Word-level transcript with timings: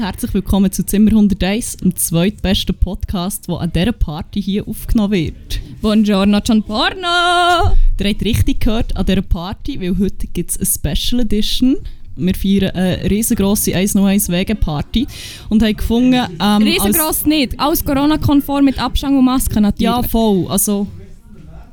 und 0.00 0.06
herzlich 0.06 0.32
willkommen 0.32 0.72
zu 0.72 0.84
Zimmer 0.86 1.10
101, 1.10 1.78
dem 1.78 1.94
zweitbesten 1.94 2.74
Podcast, 2.74 3.46
der 3.48 3.60
an 3.60 3.70
dieser 3.70 3.92
Party 3.92 4.42
hier 4.42 4.66
aufgenommen 4.66 5.12
wird. 5.12 5.60
Buongiorno, 5.82 6.40
John 6.42 6.62
Porno! 6.62 7.74
Ihr 7.98 8.08
habt 8.08 8.24
richtig 8.24 8.60
gehört 8.60 8.96
an 8.96 9.04
dieser 9.04 9.20
Party, 9.20 9.78
weil 9.78 9.98
heute 9.98 10.26
gibt 10.28 10.52
es 10.52 10.56
eine 10.56 10.94
Special 10.94 11.20
Edition. 11.20 11.76
Wir 12.16 12.34
feiern 12.34 12.70
eine 12.70 13.10
riesengroße 13.10 13.74
101 13.74 14.30
Wege 14.30 14.54
Party 14.54 15.06
und 15.50 15.62
haben 15.62 15.76
gefunden... 15.76 16.38
Ähm, 16.40 16.62
Riesengross 16.62 17.26
nicht, 17.26 17.60
alles 17.60 17.84
Corona-konform 17.84 18.64
mit 18.64 18.78
Abstand 18.78 19.18
und 19.18 19.24
Maske 19.26 19.60
natürlich. 19.60 19.82
Ja, 19.82 20.02
voll. 20.02 20.46
Also 20.48 20.86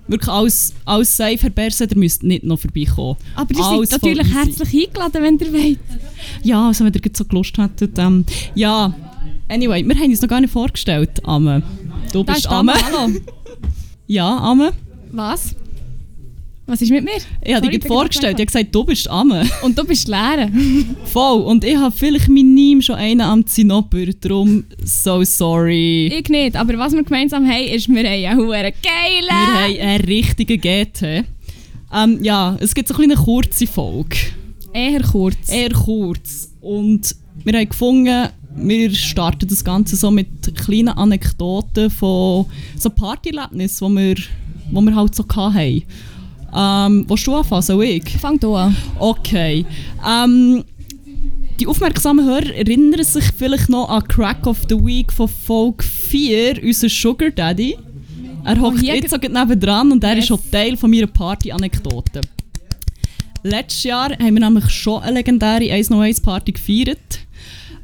wirklich 0.07 0.29
alles, 0.29 0.73
alles 0.85 1.16
safe, 1.16 1.38
Herr 1.39 1.49
Berse, 1.49 1.85
ihr 1.89 1.97
müsst 1.97 2.23
nicht 2.23 2.43
noch 2.43 2.59
vorbeikommen. 2.59 3.17
Aber 3.35 3.53
ihr 3.53 3.63
Alles 3.63 3.89
seid 3.89 4.02
natürlich 4.03 4.27
easy. 4.27 4.33
herzlich 4.35 4.88
eingeladen, 4.88 5.23
wenn 5.23 5.38
ihr 5.39 5.53
wollt. 5.53 5.80
Ja, 6.43 6.67
also 6.67 6.85
wenn 6.85 6.93
ihr 6.93 7.02
so 7.13 7.25
gelust 7.25 7.57
hättet. 7.57 7.97
Ähm, 7.99 8.25
ja, 8.55 8.93
anyway, 9.49 9.83
wir 9.85 9.95
haben 9.95 10.09
uns 10.09 10.21
noch 10.21 10.30
gar 10.30 10.41
nicht 10.41 10.52
vorgestellt, 10.52 11.25
Amme. 11.25 11.63
Du 12.13 12.23
bist 12.23 12.39
ist 12.39 12.47
Amme. 12.47 12.73
Amme. 12.95 13.21
Ja, 14.09 14.38
Amme. 14.38 14.71
Was? 15.11 15.53
Was 16.70 16.81
ist 16.81 16.91
mit 16.91 17.05
mir? 17.05 17.13
Ich 17.45 17.55
habe 17.55 17.70
dich 17.70 17.88
vorgestellt. 17.88 18.34
Ich 18.34 18.41
habe 18.41 18.45
gesagt, 18.45 18.75
du 18.75 18.84
bist 18.84 19.09
Amme. 19.09 19.49
Und 19.62 19.77
du 19.77 19.85
bist 19.85 20.09
Lehrer. 20.09 20.49
Voll. 21.05 21.44
Und 21.44 21.63
ich 21.63 21.77
habe 21.77 21.95
vielleicht 21.95 22.27
mein 22.27 22.53
Name 22.53 22.81
schon 22.81 22.95
einen 22.95 23.21
am 23.21 23.45
Zinnober. 23.45 24.05
Darum 24.20 24.66
so 24.84 25.23
sorry. 25.23 26.08
ich 26.08 26.27
nicht, 26.27 26.58
aber 26.58 26.77
was 26.77 26.91
wir 26.91 27.03
gemeinsam 27.03 27.47
haben, 27.47 27.64
ist, 27.67 27.88
wir 27.88 28.03
haben 28.03 28.05
einen 28.05 28.38
huere 28.38 28.64
Wir 28.64 28.73
geile... 28.83 29.31
haben 29.31 29.80
einen 29.80 30.03
richtigen 30.03 30.59
GT. 30.59 31.23
Ähm, 31.94 32.22
ja, 32.22 32.58
es 32.59 32.75
gibt 32.75 32.89
so 32.89 32.95
eine 32.95 33.14
kleine 33.14 33.23
kurze 33.23 33.66
Folge. 33.66 34.17
Eher 34.73 35.02
kurz. 35.03 35.49
Eher 35.49 35.72
kurz. 35.72 36.52
Und 36.59 37.16
wir 37.45 37.58
haben 37.58 37.70
gefunden, 37.70 38.27
wir 38.58 38.94
starten 38.94 39.47
das 39.47 39.64
Ganze 39.64 39.95
so 39.95 40.11
mit 40.11 40.53
kleinen 40.58 40.89
Anekdoten 40.89 41.89
von 41.89 42.45
so 42.77 42.89
Partyerlebnissen, 42.89 43.95
die 43.95 44.02
wir, 44.02 44.16
wo 44.72 44.81
wir 44.81 44.95
halt 44.95 45.16
so 45.16 45.23
hatten. 45.33 45.83
Ähm, 46.56 47.06
willst 47.08 47.28
du 47.28 47.36
anfangen, 47.36 47.62
soll 47.62 47.84
ich? 47.84 48.09
Fang 48.20 48.40
du 48.40 48.56
an. 48.56 48.76
Okay. 49.00 49.66
Ähm, 50.08 50.64
die 51.59 51.67
aufmerksamen 51.67 52.26
Hörer 52.26 52.54
erinnern 52.54 53.04
sich 53.04 53.26
vielleicht 53.36 53.70
noch 53.70 53.89
an 53.89 54.08
Crack 54.08 54.45
of 54.48 54.59
the 54.70 54.76
Week 54.76 55.12
von 55.12 55.28
Folge 55.28 55.84
4, 55.84 56.64
unser 56.64 56.89
Sugar 56.89 57.31
Daddy. 57.31 57.78
Er 58.45 58.62
hockt 58.62 58.80
hier 58.80 58.95
jetzt 58.95 59.09
so 59.09 59.17
gerade 59.20 59.34
nebendran 59.34 59.92
und 59.92 60.04
er 60.04 60.12
Yes. 60.14 60.20
ist 60.20 60.28
schon 60.28 60.39
Teil 60.52 60.78
von 60.78 60.89
meiner 60.89 61.08
Party-Anekdote. 61.08 62.22
Letztes 63.44 63.84
Jahr 63.84 64.11
haben 64.11 64.34
wir 64.36 64.39
nämlich 64.39 64.70
schon 64.70 65.02
eine 65.02 65.17
legendäre 65.17 65.72
101 65.72 66.22
Party 66.22 66.52
gefeiert. 66.54 67.20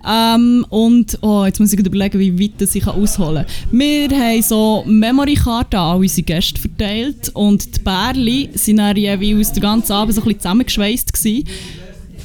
Ähm, 0.06 0.66
und 0.70 1.18
oh, 1.22 1.46
jetzt 1.46 1.60
muss 1.60 1.72
ich 1.72 1.80
überlegen, 1.80 2.20
wie 2.20 2.40
weit 2.40 2.60
das 2.60 2.76
ich 2.76 2.86
ausholen 2.86 3.46
kann. 3.46 3.80
Wir 3.80 4.10
haben 4.10 4.42
so 4.42 4.84
Memory-Karten 4.86 5.78
an 5.78 5.98
unsere 6.00 6.24
Gäste 6.24 6.60
verteilt 6.60 7.32
und 7.34 7.78
die 7.78 7.80
Bärli 7.80 8.50
waren 8.54 8.78
dann 8.78 8.98
jeweils 8.98 9.54
den 9.54 9.62
ganzen 9.62 9.94
Abend 9.94 10.16
so 10.16 10.22
ein 10.22 10.26
bisschen 10.26 10.40
zusammengeschweißt. 10.42 11.14
gewesen. 11.14 11.48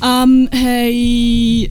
Ähm, 0.03 0.49
haben, 0.53 1.71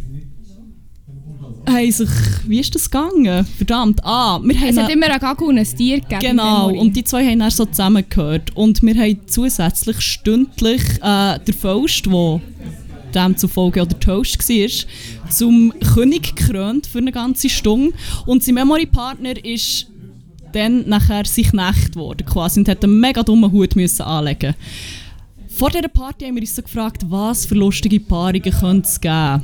haben 1.69 1.91
sich, 1.91 2.09
wie 2.45 2.59
ist 2.59 2.75
das 2.75 2.89
gegangen? 2.89 3.45
Verdammt, 3.58 4.03
ah, 4.03 4.39
wir 4.44 4.59
haben 4.59 4.69
Es 4.69 4.78
hat 4.78 4.89
immer 4.89 5.08
einen 5.08 5.19
Gagu 5.19 5.45
und 5.45 5.58
ein 5.58 5.66
Tier 5.66 6.00
gegeben. 6.00 6.22
Genau, 6.22 6.69
und 6.69 6.95
die 6.95 7.03
zwei 7.03 7.25
haben 7.25 7.39
dann 7.39 7.52
so 7.52 7.66
zusammengehört. 7.66 8.55
Und 8.55 8.81
wir 8.81 8.95
haben 8.95 9.19
zusätzlich 9.28 10.00
stündlich 10.01 10.81
äh, 11.01 11.40
der 11.40 11.53
Faust, 11.59 12.06
der 12.06 12.41
demzufolge 13.17 13.81
auch 13.81 13.88
der 13.88 14.00
Toast 14.00 14.38
war, 14.47 15.29
zum 15.31 15.73
König 15.94 16.35
gekrönt 16.35 16.88
für 16.88 17.00
eine 17.00 17.11
ganze 17.11 17.50
Stunde. 17.50 17.94
Und 18.25 18.44
sein 18.44 18.55
Memory-Partner 18.55 19.44
ist 19.44 19.88
dann 20.53 20.88
nachher 20.88 21.25
sein 21.25 21.45
Knecht 21.45 21.94
geworden 21.94 22.25
quasi 22.25 22.59
und 22.59 22.69
hat 22.69 22.83
einen 22.83 23.00
mega 23.00 23.23
dummen 23.23 23.51
Hut 23.51 23.75
müssen 23.75 24.03
anlegen 24.03 24.55
Vor 25.50 25.69
dieser 25.69 25.89
Party 25.89 26.25
haben 26.25 26.35
wir 26.35 26.41
uns 26.41 26.55
so 26.55 26.61
gefragt, 26.61 27.03
was 27.09 27.45
für 27.45 27.55
lustige 27.55 28.00
Paarungen 28.00 28.51
könnte 28.51 28.88
es 28.88 29.01
geben. 29.01 29.41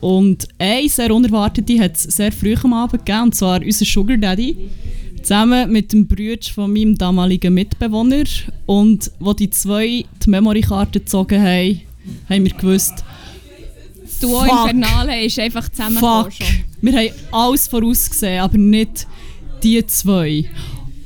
Und 0.00 0.48
eine 0.58 0.88
sehr 0.88 1.14
unerwartete 1.14 1.80
hat 1.80 1.96
es 1.96 2.02
sehr 2.02 2.30
früh 2.30 2.54
am 2.62 2.74
Abend 2.74 3.06
gegeben, 3.06 3.24
und 3.24 3.34
zwar 3.34 3.62
unser 3.62 3.86
Sugar 3.86 4.18
Daddy. 4.18 4.56
Zusammen 5.22 5.72
mit 5.72 5.94
dem 5.94 6.06
Bruder 6.06 6.52
von 6.54 6.70
meinem 6.70 6.98
damaligen 6.98 7.54
Mitbewohner. 7.54 8.24
Und 8.66 9.10
wo 9.18 9.32
die 9.32 9.48
zwei 9.48 10.04
die 10.22 10.30
Memory-Karte 10.30 11.00
gezogen 11.00 11.40
haben, 11.42 11.80
haben 12.28 12.44
wir 12.44 12.52
gewusst, 12.52 12.92
Das 14.02 14.18
Duo 14.20 14.40
Fuck. 14.40 14.50
Infernale 14.70 15.24
ist 15.24 15.38
einfach 15.38 15.68
zusammengekommen 15.68 16.32
wir 16.84 16.92
haben 16.98 17.10
alles 17.32 17.66
vorausgesehen, 17.66 18.40
aber 18.40 18.58
nicht 18.58 19.06
die 19.62 19.84
zwei. 19.86 20.44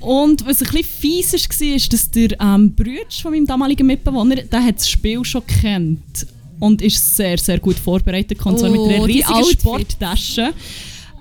Und 0.01 0.45
was 0.47 0.61
ein 0.61 0.69
bisschen 0.71 0.85
fies 0.85 1.33
war, 1.33 1.77
ist, 1.77 1.93
dass 1.93 2.11
der 2.11 2.41
ähm, 2.41 2.75
Bruder 2.75 3.05
von 3.23 3.33
meinem 3.33 3.47
damaligen 3.47 3.87
Mitbewohner, 3.87 4.37
der 4.37 4.65
hat 4.65 4.77
das 4.77 4.89
Spiel 4.91 5.25
schon 5.25 5.47
kennt 5.47 6.27
und 6.59 6.83
ist 6.83 7.17
sehr, 7.17 7.39
sehr 7.39 7.61
gut 7.61 7.77
vorbereitet. 7.79 8.45
Und 8.45 8.59
zwar 8.59 8.71
mit 8.71 8.81
einer 8.81 9.01
Oh, 9.01 9.05
riesigen 9.05 9.33
Outfits. 9.35 9.63
Sporttasche. 9.63 10.53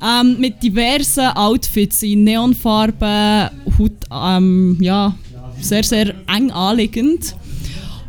Ähm, 0.04 0.40
mit 0.40 0.62
diversen 0.62 1.28
Outfits 1.28 2.04
in 2.04 2.24
Neonfarben, 2.24 3.50
Haut, 3.80 3.92
ähm, 4.12 4.78
ja, 4.80 5.16
sehr, 5.60 5.84
sehr 5.84 6.14
eng 6.28 6.52
anliegend. 6.52 7.36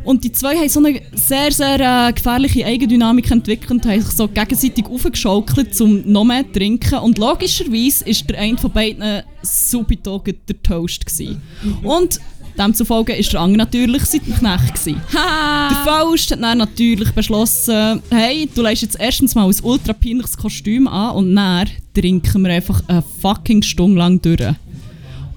Und 0.09 0.23
die 0.23 0.31
zwei 0.31 0.57
haben 0.57 0.69
so 0.69 0.83
eine 0.83 0.99
sehr, 1.13 1.51
sehr 1.51 2.07
äh, 2.07 2.11
gefährliche 2.11 2.65
Eigendynamik 2.65 3.29
entwickelt 3.29 3.69
und 3.69 3.85
haben 3.85 4.01
sich 4.01 4.11
so 4.13 4.27
gegenseitig 4.27 4.87
aufgeschaukelt, 4.87 5.79
um 5.81 6.01
noch 6.11 6.23
mehr 6.23 6.43
zu 6.47 6.53
trinken. 6.53 6.97
Und 6.97 7.19
logischerweise 7.19 8.07
war 8.07 8.27
der 8.27 8.39
eine 8.39 8.57
von 8.57 8.71
beiden 8.71 9.21
subito 9.43 10.17
der 10.25 10.63
Toast. 10.63 11.05
Gewesen. 11.05 11.39
Und 11.83 12.19
demzufolge 12.57 13.13
war 13.13 13.21
der 13.21 13.39
andere 13.39 13.57
natürlich 13.59 14.03
sein 14.05 14.21
Knecht. 14.21 14.73
Gewesen. 14.73 14.99
Der! 15.13 15.77
Faust 15.85 16.31
hat 16.31 16.41
dann 16.41 16.57
natürlich 16.57 17.11
beschlossen, 17.11 18.01
hey, 18.09 18.49
du 18.55 18.63
legst 18.63 18.81
jetzt 18.81 18.99
erstens 18.99 19.35
mal 19.35 19.47
ein 19.47 19.55
ultra 19.61 19.93
peinliches 19.93 20.35
Kostüm 20.35 20.87
an 20.87 21.17
und 21.17 21.35
dann 21.35 21.69
trinken 21.93 22.41
wir 22.41 22.51
einfach 22.51 22.81
eine 22.87 23.03
fucking 23.21 23.61
Stunde 23.61 23.99
lang 23.99 24.19
durch. 24.19 24.55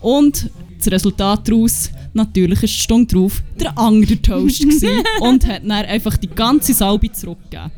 Und 0.00 0.50
das 0.86 0.92
Resultat 0.92 1.48
daraus, 1.48 1.90
natürlich 2.12 2.60
die 2.60 2.68
Stunde 2.68 3.14
drauf 3.14 3.42
der 3.58 3.76
andere 3.78 4.20
Toast 4.20 4.64
und 5.20 5.46
hat 5.46 5.62
dann 5.62 5.72
einfach 5.72 6.16
die 6.16 6.28
ganze 6.28 6.74
Salbe 6.74 7.10
zurückgegeben. 7.12 7.70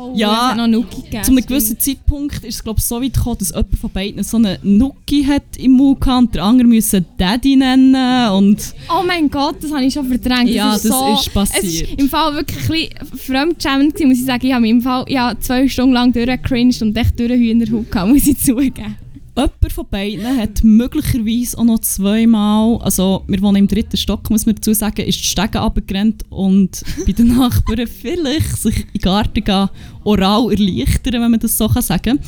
Oh, 0.00 0.12
Ja, 0.14 0.54
noch 0.54 0.68
Nuki 0.68 1.02
gegeben. 1.02 1.24
Zu 1.24 1.32
einem 1.32 1.44
gewissen 1.44 1.78
Zeitpunkt 1.78 2.44
ist 2.44 2.54
es 2.56 2.62
glaube 2.62 2.80
so 2.80 3.02
weit 3.02 3.14
gekommen, 3.14 3.38
dass 3.38 3.50
jemand 3.50 3.78
von 3.78 3.90
beiden 3.90 4.22
so 4.22 4.36
einen 4.36 4.56
Nuki 4.62 5.24
hat 5.24 5.56
im 5.56 5.72
Mund 5.72 6.06
hatte 6.06 6.18
und 6.18 6.34
der 6.34 6.44
andere 6.44 6.68
müssen 6.68 7.04
Daddy 7.16 7.56
nennen 7.56 8.30
und 8.30 8.74
Oh 8.88 9.02
mein 9.04 9.28
Gott, 9.28 9.56
das 9.60 9.72
habe 9.72 9.84
ich 9.84 9.94
schon 9.94 10.06
verdrängt. 10.06 10.50
Ja, 10.50 10.74
ist 10.76 10.84
das 10.84 10.92
so, 10.92 11.14
ist 11.14 11.34
passiert. 11.34 11.64
Es 11.64 11.90
ist 11.90 12.00
im 12.00 12.08
Fall 12.08 12.34
wirklich 12.34 12.90
ein 12.94 13.08
bisschen 13.10 13.18
fremdschämend 13.18 13.98
muss 14.04 14.18
ich 14.18 14.24
sagen. 14.24 14.46
Ich 14.46 14.52
habe 14.52 14.62
mich 14.62 14.70
im 14.70 14.82
Fall 14.82 15.04
ja, 15.08 15.34
zwei 15.40 15.66
Stunden 15.68 15.94
lang 15.94 16.12
durchgecringed 16.12 16.82
und 16.82 16.96
echt 16.96 17.18
durch 17.18 17.30
den 17.30 17.40
Hühnerhut 17.40 17.90
gehabt, 17.90 18.10
muss 18.12 18.26
ich 18.26 18.38
zugeben. 18.38 18.96
Jemand 19.38 19.72
von 19.72 19.86
beiden 19.88 20.36
hat 20.36 20.64
möglicherweise 20.64 21.58
auch 21.58 21.64
noch 21.64 21.78
zweimal, 21.78 22.78
also 22.78 23.22
wir 23.28 23.40
wohnen 23.40 23.58
im 23.58 23.68
dritten 23.68 23.96
Stock, 23.96 24.28
muss 24.30 24.46
man 24.46 24.56
dazu 24.56 24.74
sagen, 24.74 25.06
ist 25.06 25.20
die 25.20 25.26
Stege 25.28 25.58
runtergerannt 25.58 26.24
und 26.28 26.82
bei 27.06 27.12
den 27.12 27.36
Nachbarn 27.36 27.86
vielleicht 27.86 28.56
sich 28.56 28.80
in 28.80 28.92
den 28.94 29.00
Garten 29.00 29.44
gehen, 29.44 29.68
oral 30.02 30.50
erleichtern, 30.50 31.22
wenn 31.22 31.30
man 31.30 31.38
das 31.38 31.56
so 31.56 31.68
kann 31.68 31.82
sagen 31.82 32.18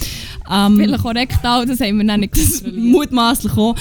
kann. 0.47 0.73
Ähm, 0.73 0.85
Vielleicht 0.85 1.05
auch 1.05 1.15
rektal, 1.15 1.67
das 1.67 1.81
haben 1.81 1.97
wir 1.99 2.05
noch 2.05 2.17
nicht 2.17 2.37
mutmaßlich 2.77 3.57
auch. 3.57 3.75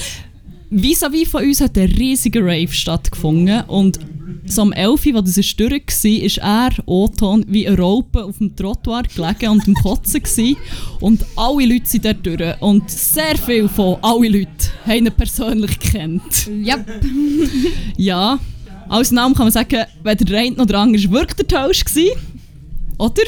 Vis-à-vis 0.72 1.28
von 1.28 1.44
uns 1.44 1.60
hat 1.60 1.78
ein 1.78 1.90
riesiger 1.90 2.42
Rave 2.42 2.72
stattgefunden 2.72 3.62
und 3.68 4.00
so 4.46 4.62
um 4.62 4.72
11 4.72 5.06
Uhr, 5.06 5.16
als 5.16 5.34
das 5.34 5.56
durch 5.56 5.70
war, 5.70 6.24
ist 6.24 6.38
er, 6.38 6.70
Oton, 6.86 7.44
wie 7.48 7.66
ein 7.66 7.74
Raupe 7.74 8.24
auf 8.24 8.38
dem 8.38 8.54
Trottoir 8.54 9.02
gelegen 9.02 9.50
und 9.50 9.66
am 9.66 9.74
Kotzen 9.74 10.22
gewesen. 10.22 10.56
Und 11.00 11.24
alle 11.36 11.66
Leute 11.66 11.86
sind 11.86 12.04
dort 12.04 12.24
durch 12.24 12.60
und 12.60 12.90
sehr 12.90 13.36
viele 13.36 13.68
von 13.68 13.98
allen 14.02 14.32
Leuten 14.32 14.48
haben 14.86 15.06
ihn 15.06 15.12
persönlich 15.12 15.78
gekannt. 15.78 16.50
Ja, 16.62 16.78
Ja, 17.96 18.38
als 18.88 19.10
Namen 19.10 19.34
kann 19.34 19.44
man 19.46 19.52
sagen, 19.52 19.84
weder 20.02 20.24
der 20.24 20.38
eine 20.40 20.56
noch 20.56 20.66
der 20.66 20.78
andere 20.78 21.04
war 21.04 21.20
wirklich 21.20 21.46
der 21.46 21.46
Toast 21.46 21.84
gewesen. 21.86 22.18
Oder? 22.98 23.22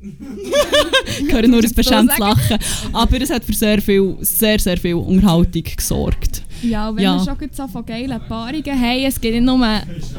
ich 0.00 1.32
höre 1.32 1.48
nur 1.48 1.62
ein 1.62 1.72
beschämtes? 1.74 2.18
Lachen. 2.18 2.58
Aber 2.92 3.20
es 3.20 3.30
hat 3.30 3.44
für 3.44 3.52
sehr 3.52 3.82
viel, 3.82 4.16
sehr, 4.20 4.58
sehr 4.58 4.76
viel 4.76 4.94
Unterhaltung 4.94 5.64
gesorgt. 5.76 6.42
Ja 6.62 6.94
wenn 6.94 7.02
Ja. 7.04 7.16
wir 7.16 7.24
schon 7.24 7.48
so 7.52 7.68
von 7.68 7.84
geilen 7.86 8.20
Paarungen 8.28 8.80
haben, 8.80 9.04
es 9.04 9.20
gibt 9.20 9.34
nicht 9.34 9.44
nur 9.44 9.66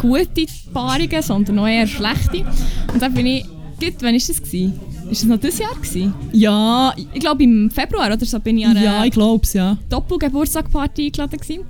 gute 0.02 0.46
Paarungen, 0.74 1.22
sondern 1.22 1.60
auch 1.60 1.68
eher 1.68 1.88
schlechte. 1.88 2.46
Und 2.94 3.02
dann 3.02 3.14
bin 3.14 3.26
ich, 3.26 3.44
gut, 3.44 3.96
wann 4.02 4.14
war 4.14 4.20
das? 4.20 4.42
Gewesen? 4.42 4.80
Ist 5.10 5.22
das 5.24 5.30
noch 5.30 5.40
dieses 5.40 5.60
Jahr? 5.60 5.74
Gewesen? 5.76 6.14
Ja, 6.32 6.94
Ich 7.14 7.20
glaube 7.20 7.44
im 7.44 7.72
Februar 7.72 8.08
oder 8.14 8.24
so 8.26 8.40
bin 8.40 8.58
ich 8.60 8.66
an 8.66 8.78
einer 8.78 8.84
ja, 8.86 9.06
ich 9.06 9.12
glaube 9.12 9.44
es, 9.44 9.54
ja. 9.54 9.78
Doppelgeburtstagparty 9.90 11.06
eingeladen 11.08 11.40
gewesen. 11.40 11.64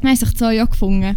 Dann 0.00 0.10
haben 0.10 0.16
sich 0.16 0.34
zwei 0.34 0.62
auch 0.62 0.68
gefunden. 0.70 1.16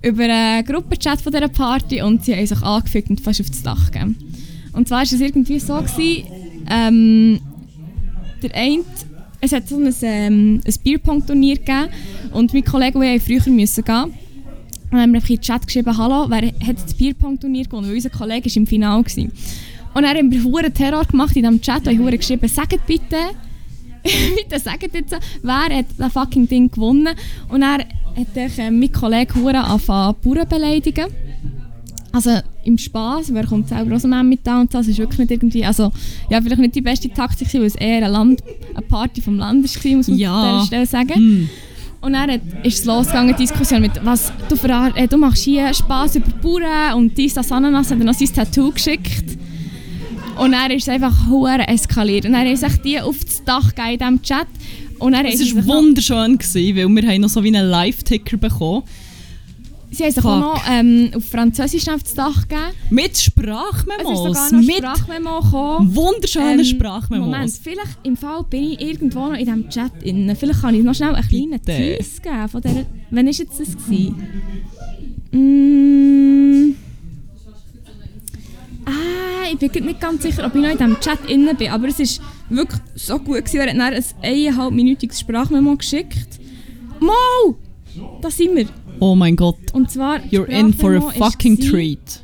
Über 0.00 0.24
einen 0.24 0.64
Gruppenchat 0.64 1.20
von 1.20 1.32
dieser 1.32 1.48
Party 1.48 2.00
und 2.02 2.24
sie 2.24 2.34
haben 2.34 2.46
sich 2.46 2.62
angefickt 2.62 3.10
und 3.10 3.20
fast 3.20 3.40
auf 3.40 3.50
das 3.50 3.62
Dach 3.62 3.90
gegeben. 3.90 4.16
Und 4.72 4.86
zwar 4.88 4.98
war 4.98 5.02
es 5.02 5.12
irgendwie 5.20 5.58
so, 5.58 5.74
gewesen, 5.76 6.24
ähm, 6.70 7.40
der 8.42 8.54
eine, 8.54 8.84
es 9.40 9.52
hat 9.52 9.68
so 9.68 9.76
ein, 9.76 9.94
ähm, 10.02 10.60
ein 10.64 10.74
Bierpong-Turnier 10.82 11.56
gegeben 11.56 11.88
und 12.32 12.52
mein 12.52 12.64
Kollege 12.64 12.98
und 12.98 13.04
ich 13.04 13.22
früher 13.22 13.52
müssen 13.52 13.84
gehen. 13.84 14.14
Und 14.90 14.98
haben 14.98 15.12
wir 15.12 15.20
in 15.20 15.26
den 15.26 15.40
Chat 15.40 15.66
geschrieben, 15.66 15.96
hallo, 15.96 16.26
wer 16.28 16.48
hat 16.66 16.82
das 16.82 16.94
Bierpong-Turnier 16.94 17.64
gewonnen? 17.64 17.88
Weil 17.88 17.94
unser 17.94 18.10
Kollege 18.10 18.48
war 18.48 18.56
im 18.56 18.66
Finale. 18.66 19.02
Gewesen. 19.02 19.32
Und 19.94 20.02
dann 20.02 20.16
haben 20.16 20.30
wir 20.30 20.58
einen 20.58 20.74
Terror 20.74 21.04
gemacht 21.04 21.36
in 21.36 21.42
diesem 21.42 21.60
Chat 21.60 21.86
und 21.86 22.08
ich 22.08 22.20
geschrieben, 22.20 22.48
sagt 22.48 22.86
bitte, 22.86 23.16
bitte 24.36 24.58
sagt 24.58 24.94
jetzt, 24.94 25.16
wer 25.42 25.78
hat 25.78 25.86
das 25.96 26.12
fucking 26.12 26.48
Ding 26.48 26.70
gewonnen? 26.70 27.14
Und 27.48 27.60
dann 27.60 27.80
hat 27.80 27.86
ich, 28.34 28.58
äh, 28.58 28.70
mein 28.70 28.90
Kollege 28.92 29.34
Hure 29.34 29.58
angefangen, 29.58 30.16
Bauern 30.22 30.48
beleidigen. 30.48 31.06
Also 32.12 32.30
im 32.68 32.78
Spaß, 32.78 33.32
wer 33.34 33.46
kommt 33.46 33.68
selber 33.68 33.96
aus 33.96 34.02
dem 34.02 34.12
Emmental 34.12 34.60
und 34.60 34.70
so, 34.72 34.78
das 34.78 34.86
ist 34.88 34.98
wirklich 34.98 35.18
nicht 35.18 35.30
irgendwie, 35.30 35.64
also 35.64 35.90
ja, 36.30 36.40
vielleicht 36.40 36.60
nicht 36.60 36.74
die 36.74 36.80
beste 36.80 37.08
Taktik, 37.08 37.52
weil 37.54 37.64
es 37.64 37.74
eher 37.74 37.96
eine, 37.98 38.08
Land, 38.08 38.42
eine 38.74 38.82
Party 38.86 39.20
vom 39.20 39.36
Land 39.36 39.64
war, 39.64 39.96
muss 39.96 40.08
man 40.08 40.18
Ja. 40.18 40.34
an 40.34 40.54
dieser 40.54 40.66
Stelle 40.66 40.86
sagen. 40.86 41.14
Hm. 41.14 41.48
Und 42.00 42.12
dann 42.12 42.30
hat- 42.30 42.40
ist 42.62 42.78
es 42.80 42.84
losgegangen, 42.84 43.34
die 43.36 43.42
Diskussion 43.42 43.80
mit, 43.80 43.92
was, 44.04 44.32
du, 44.48 44.54
verar- 44.56 44.96
äh, 44.96 45.08
du 45.08 45.16
machst 45.16 45.42
hier 45.42 45.74
Spass 45.74 46.14
über 46.14 46.30
Bauern 46.42 46.94
und 46.96 47.18
dies, 47.18 47.34
das, 47.34 47.50
Ananas, 47.50 47.90
hat 47.90 47.98
er 47.98 48.04
noch 48.04 48.14
sein 48.14 48.28
Tattoo 48.32 48.70
geschickt. 48.70 49.36
Und 50.38 50.52
dann 50.52 50.70
ist 50.70 50.82
es 50.84 50.88
einfach 50.88 51.26
hure 51.28 51.66
eskaliert. 51.66 52.24
Und 52.24 52.32
dann 52.34 52.46
ist 52.46 52.62
echt 52.62 52.84
die 52.84 53.00
auf 53.00 53.18
das 53.24 53.42
Dach 53.42 53.70
gegangen 53.70 53.92
in 53.94 53.98
diesem 53.98 54.22
Chat. 54.22 54.46
Und 55.00 55.12
dann 55.12 55.26
haben 55.26 55.32
Es 55.32 55.54
war 55.56 55.66
wunderschön, 55.66 56.38
gewesen, 56.38 56.76
weil 56.76 56.88
wir 57.02 57.10
haben 57.10 57.20
noch 57.22 57.28
so 57.28 57.42
wie 57.42 57.48
einen 57.48 57.68
Live-Ticker 57.68 58.36
bekommen. 58.36 58.82
Sie 59.90 60.04
haben 60.04 60.12
sich 60.12 60.24
auch 60.24 60.38
noch 60.38 60.62
ähm, 60.70 61.10
auf 61.14 61.24
Französisch 61.24 61.88
auf 61.88 62.02
das 62.02 62.14
Dach 62.14 62.42
gegeben. 62.42 62.60
Mit 62.90 63.12
Es 63.12 63.18
ist 63.18 63.24
Sprachmemos. 63.24 64.52
noch 64.52 64.60
mit 64.60 64.76
Sprachmemo 64.76 65.40
gekommen. 65.40 65.94
wunderschönen 65.96 66.58
Ähm, 66.60 66.64
Sprachmemos. 66.64 67.26
Moment, 67.26 67.50
vielleicht 67.62 67.98
im 68.02 68.16
Fall 68.16 68.44
bin 68.44 68.72
ich 68.72 68.80
irgendwo 68.80 69.20
noch 69.28 69.32
in 69.32 69.44
diesem 69.46 69.68
Chat 69.70 70.02
drin. 70.02 70.34
Vielleicht 70.38 70.60
kann 70.60 70.74
ich 70.74 70.82
noch 70.82 70.94
schnell 70.94 71.14
einen 71.14 71.26
kleinen. 71.28 71.62
Tease 71.62 72.20
geben 72.20 72.48
von 72.48 72.60
dieser... 72.60 72.86
Wann 73.10 73.26
war 73.26 73.32
jetzt 73.32 73.58
das? 73.60 73.76
Gewesen? 73.76 74.14
Mm. 75.32 76.74
Ah, 78.84 79.50
ich 79.52 79.58
bin 79.70 79.84
nicht 79.86 80.00
ganz 80.00 80.22
sicher, 80.22 80.46
ob 80.46 80.54
ich 80.54 80.60
noch 80.62 80.70
in 80.70 80.78
diesem 80.78 81.00
Chat 81.00 81.26
drin 81.26 81.48
bin, 81.58 81.70
aber 81.70 81.88
es 81.88 81.98
ist 82.00 82.20
wirklich 82.48 82.80
so 82.94 83.18
gut 83.18 83.44
gewesen. 83.44 83.56
Er 83.60 83.62
hat 83.68 83.74
dann 83.76 83.80
ein 83.80 84.04
eineinhalbminütiges 84.22 85.20
Sprachmemo 85.20 85.76
geschickt. 85.76 86.38
Mau! 87.00 87.56
Da 88.22 88.30
sind 88.30 88.54
wir. 88.56 88.66
Oh 89.00 89.14
mein 89.14 89.36
Gott. 89.36 89.56
Und 89.72 89.90
zwar... 89.90 90.18
You're 90.30 90.46
in 90.46 90.72
for 90.72 90.94
a 90.96 91.00
fucking 91.00 91.58
treat. 91.58 92.22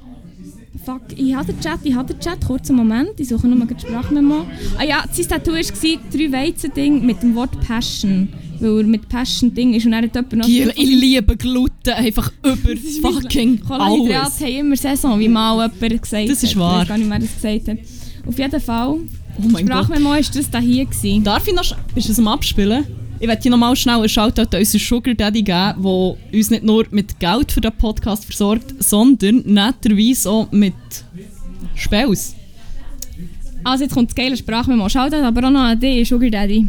Fuck, 0.85 1.03
ich 1.17 1.35
habe 1.35 1.51
den 1.53 1.61
Chat, 1.61 1.81
ich 1.85 1.95
habe 1.95 2.13
den 2.13 2.21
Chat, 2.21 2.45
kurzen 2.47 2.77
Moment, 2.77 3.13
ich 3.19 3.29
suche 3.29 3.49
nur 3.49 3.57
mal 3.57 3.67
die 3.67 3.81
Sprachmemo. 3.81 4.45
Ah 4.77 4.85
ja, 4.85 5.05
sein 5.11 5.29
Tattoo 5.29 5.53
war 5.53 5.61
drei 5.63 6.33
Weizen-Ding 6.33 7.07
mit 7.07 7.23
dem 7.23 7.35
Wort 7.35 7.59
Passion, 7.67 8.29
weil 8.61 8.79
er 8.79 8.85
mit 8.85 9.09
Passion-Ding 9.09 9.73
ist 9.73 9.87
und 9.87 9.93
dann 9.93 10.05
hat 10.05 10.15
jemand 10.15 10.33
noch... 10.35 10.47
Ich 10.49 10.75
liebe 10.77 11.37
Gluten 11.39 11.91
einfach 11.91 12.31
über 12.43 12.77
fucking 13.01 13.61
Kohlenhydrate 13.61 14.21
alles. 14.21 14.41
haben 14.41 14.49
immer 14.49 14.77
Saison, 14.77 15.19
wie 15.19 15.29
mal 15.29 15.71
jemand 15.81 16.03
gesagt 16.03 16.29
Das 16.29 16.43
ist 16.43 16.57
wahr. 16.57 16.75
Ich 16.75 16.81
weiß 16.83 16.89
gar 16.89 16.99
nicht, 16.99 17.11
wer 17.11 17.19
das 17.19 17.35
gesagt 17.35 17.69
hat. 17.69 17.79
Auf 18.27 18.39
jeden 18.39 18.61
Fall, 18.61 18.99
Oh 19.37 19.49
mein 19.49 19.67
Gott. 19.67 19.85
Sprachmemo 19.85 20.11
war 20.11 20.19
das 20.19 20.51
da 20.51 20.59
hier. 20.59 20.85
Gewesen. 20.85 21.25
Darf 21.25 21.47
ich 21.49 21.55
noch... 21.55 21.65
Ist 21.95 22.09
es 22.09 22.19
am 22.19 22.29
Abspielen? 22.29 22.85
Ich 23.25 23.29
werde 23.29 23.41
hier 23.41 23.51
nochmal 23.53 23.75
schnell 23.75 23.95
einen 24.01 24.09
Shoutout 24.11 24.55
an 24.55 24.59
unseren 24.59 24.81
Sugar 24.81 25.15
Daddy 25.15 25.43
geben, 25.43 25.83
der 25.83 26.39
uns 26.39 26.51
nicht 26.51 26.63
nur 26.63 26.85
mit 26.91 27.19
Geld 27.19 27.51
für 27.53 27.63
den 27.63 27.73
Podcast 27.73 28.27
versorgt, 28.27 28.75
sondern 28.81 29.37
netterweise 29.47 30.29
auch 30.31 30.53
mit 30.53 30.75
Spels. 31.75 32.35
Also 33.65 33.85
jetzt 33.85 33.95
kommt 33.95 34.11
das 34.11 34.15
geile 34.15 34.37
Sprachmemo. 34.37 34.91
Schaut 34.91 35.15
aber 35.15 35.47
auch 35.47 35.51
noch 35.51 35.63
an 35.63 35.81
dich, 35.81 36.07
Sugar 36.07 36.29
Daddy. 36.29 36.67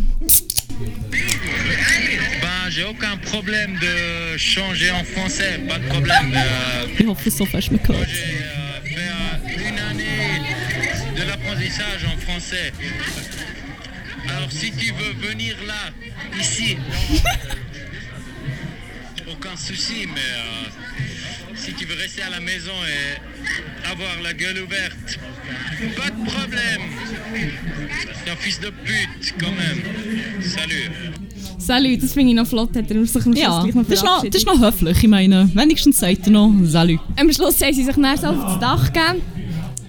J'ai 2.70 2.86
aucun 2.86 3.20
problème 3.32 3.78
de 3.80 4.38
changer 4.38 4.92
en 4.94 5.04
français, 5.04 5.60
pas 5.68 5.78
de 5.78 5.88
problème. 5.88 6.34
Euh, 6.34 6.88
Ich 7.00 7.06
hoffe, 7.06 7.30
so 7.32 7.46
fest 7.46 7.72
man 7.72 7.80
moi, 7.86 7.96
gehört. 7.96 8.10
j'ai 8.10 8.22
euh, 8.22 8.96
fait 8.96 9.66
euh, 9.66 9.70
une 9.70 9.80
année 9.80 10.42
de 11.16 11.24
l'apprentissage 11.30 12.06
en 12.06 12.18
français. 12.20 12.72
Alors, 14.46 14.58
si 14.60 14.72
tu 14.72 14.94
veux 14.94 15.28
venir 15.28 15.56
là, 15.66 15.92
ici, 16.40 16.78
aucun 19.28 19.56
souci, 19.56 20.06
mais 20.06 20.20
euh, 20.20 21.56
si 21.56 21.74
tu 21.74 21.86
veux 21.86 21.96
rester 21.96 22.22
à 22.22 22.30
la 22.30 22.40
maison 22.40 22.72
et 22.88 23.90
avoir 23.90 24.22
la 24.22 24.34
gueule 24.34 24.62
ouverte, 24.64 25.20
pas 25.98 26.12
de 26.12 26.30
problème. 26.30 26.82
C'est 28.24 28.32
un 28.32 28.36
fils 28.36 28.60
de 28.60 28.70
pute, 28.70 29.34
quand 29.40 29.52
même. 29.52 29.82
Salut. 30.44 30.92
Salut, 31.58 31.98
das 31.98 32.14
finde 32.14 32.30
ich 32.30 32.36
noch 32.36 32.46
flott, 32.46 32.76
hat 32.76 32.92
er 32.92 33.04
sich 33.04 33.16
am 33.16 33.22
Schluss 33.24 33.40
Ja, 33.40 33.64
gleich 33.64 33.74
noch 33.74 33.88
das 33.88 33.98
ist, 33.98 34.06
noch, 34.06 34.24
das 34.24 34.36
ist 34.36 34.46
noch 34.46 34.62
höflich. 34.62 34.98
Ich 35.02 35.10
meine, 35.10 35.50
wenigstens 35.56 36.00
sagt 36.00 36.28
er 36.28 36.32
noch 36.32 36.54
Salut. 36.66 37.00
Am 37.20 37.32
Schluss 37.34 37.60
haben 37.64 37.74
sie 37.74 37.84
sich 37.84 37.96
dann 37.96 38.18
so 38.18 38.28
auf 38.28 38.46
das 38.46 38.60
Dach 38.60 38.94
gegeben. 38.94 39.24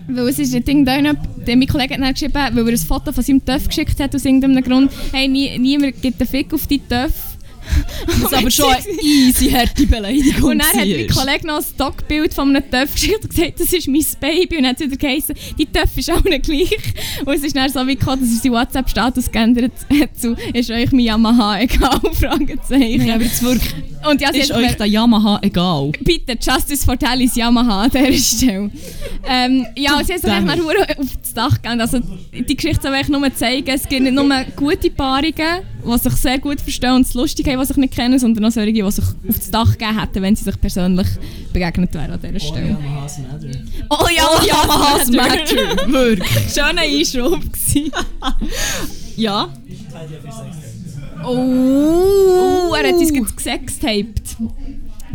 Weil 0.08 0.28
es 0.28 0.38
ist 0.38 0.54
ein 0.54 0.64
Ding 0.64 0.84
da, 0.84 0.98
der 1.00 1.56
mein 1.56 1.66
Kollege 1.66 1.94
hat 1.94 2.14
geschrieben, 2.14 2.34
weil 2.34 2.66
er 2.66 2.72
ein 2.72 2.78
Foto 2.78 3.12
von 3.12 3.24
seinem 3.24 3.44
Töff 3.44 3.68
geschickt 3.68 3.98
hat 4.00 4.14
aus 4.14 4.24
irgendeinem 4.24 4.62
Grund. 4.62 4.92
Hey, 5.12 5.28
nie, 5.28 5.58
niemand 5.58 6.00
gibt 6.00 6.20
einen 6.20 6.28
Fick 6.28 6.52
auf 6.54 6.66
die 6.66 6.78
Töff. 6.78 7.12
Das 8.06 8.16
ist 8.16 8.34
aber 8.34 8.50
schon 8.50 8.70
eine 8.72 9.02
easy 9.02 9.50
harte 9.50 9.86
Beleidigung. 9.86 10.50
Und 10.50 10.58
dann 10.58 10.68
hat 10.68 10.86
mein. 10.86 11.08
Kollege 11.08 11.46
noch 11.46 11.56
ein 11.56 11.62
Stockbild 11.62 12.32
von 12.32 12.50
einem 12.50 12.70
Töff 12.70 12.94
geschickt 12.94 13.24
und 13.24 13.30
gesagt, 13.30 13.60
das 13.60 13.72
ist 13.72 13.88
mein 13.88 14.04
Baby. 14.20 14.58
Und 14.58 14.66
hat 14.66 14.80
wieder 14.80 14.96
geheißen, 14.96 15.34
die 15.58 15.66
Töff 15.66 15.96
ist 15.96 16.10
allen 16.10 16.42
gleich. 16.42 16.78
Und 17.24 17.34
es 17.34 17.42
ist 17.42 17.56
dann 17.56 17.68
so 17.68 17.86
wie 17.86 17.96
gekommen, 17.96 18.20
dass 18.20 18.30
er 18.30 18.42
seinen 18.42 18.52
WhatsApp-Status 18.52 19.30
geändert 19.30 19.72
hat 20.00 20.18
zu 20.18 20.36
«Ist 20.54 20.70
euch 20.70 20.92
mein 20.92 21.00
Yamaha 21.00 21.60
egal?» 21.60 22.00
Fragezeichen. 22.12 22.98
Nein, 22.98 23.10
aber 23.10 23.24
jetzt 23.24 23.42
wirklich, 23.42 23.74
und 24.10 24.20
ja, 24.20 24.32
sie 24.32 24.40
ist 24.40 24.52
hat 24.52 24.62
euch 24.62 24.76
der 24.76 24.86
Yamaha 24.86 25.38
egal? 25.42 25.92
Bitte, 26.02 26.32
Justice 26.40 26.84
for 26.84 26.98
Tally's 26.98 27.34
Yamaha 27.36 27.82
an 27.84 27.90
dieser 27.90 28.12
Stelle. 28.36 28.70
ähm, 29.28 29.66
ja, 29.76 29.98
sie 30.04 30.12
haben 30.14 30.20
sich 30.20 30.20
dann 30.22 30.50
auf 30.50 31.16
das 31.22 31.34
Dach 31.34 31.54
gegangen. 31.56 31.80
Also, 31.80 32.00
die 32.32 32.56
Geschichte 32.56 32.82
soll 32.82 32.94
eigentlich 32.94 33.08
nur 33.08 33.34
zeigen, 33.34 33.68
es 33.68 33.88
gibt 33.88 34.02
nicht 34.02 34.14
nur 34.14 34.28
gute 34.56 34.90
Paarungen, 34.90 35.62
die 35.84 35.98
sich 35.98 36.12
sehr 36.14 36.38
gut 36.38 36.60
verstehen 36.60 36.92
und 36.92 37.02
es 37.06 37.14
lustig 37.14 37.46
haben, 37.48 37.60
die 37.60 37.66
sich 37.66 37.76
nicht 37.76 37.94
kennen, 37.94 38.18
sondern 38.18 38.44
auch 38.46 38.50
solche, 38.50 38.72
die 38.72 38.90
sich 38.90 39.04
auf 39.04 39.14
das 39.38 39.50
Dach 39.50 39.72
gegeben 39.72 40.00
hätten, 40.00 40.22
wenn 40.22 40.36
sie 40.36 40.44
sich 40.44 40.60
persönlich 40.60 41.06
begegnet 41.52 41.92
wären 41.94 42.12
an 42.12 42.20
dieser 42.20 42.40
Stelle. 42.40 42.76
Oh 43.90 44.06
ja, 44.14 44.26
Oh, 44.28 44.44
Yamaha's 44.44 45.10
Matter. 45.10 45.86
Wirklich. 45.92 46.52
Schöner 46.52 46.82
Einschub 46.82 47.40
gewesen. 47.40 47.92
Ja. 49.16 49.48
Oh, 51.24 52.55
er 52.84 52.88
hat 52.88 52.94
uns 52.94 53.10
jetzt 53.10 53.36
gesextaped. 53.36 54.36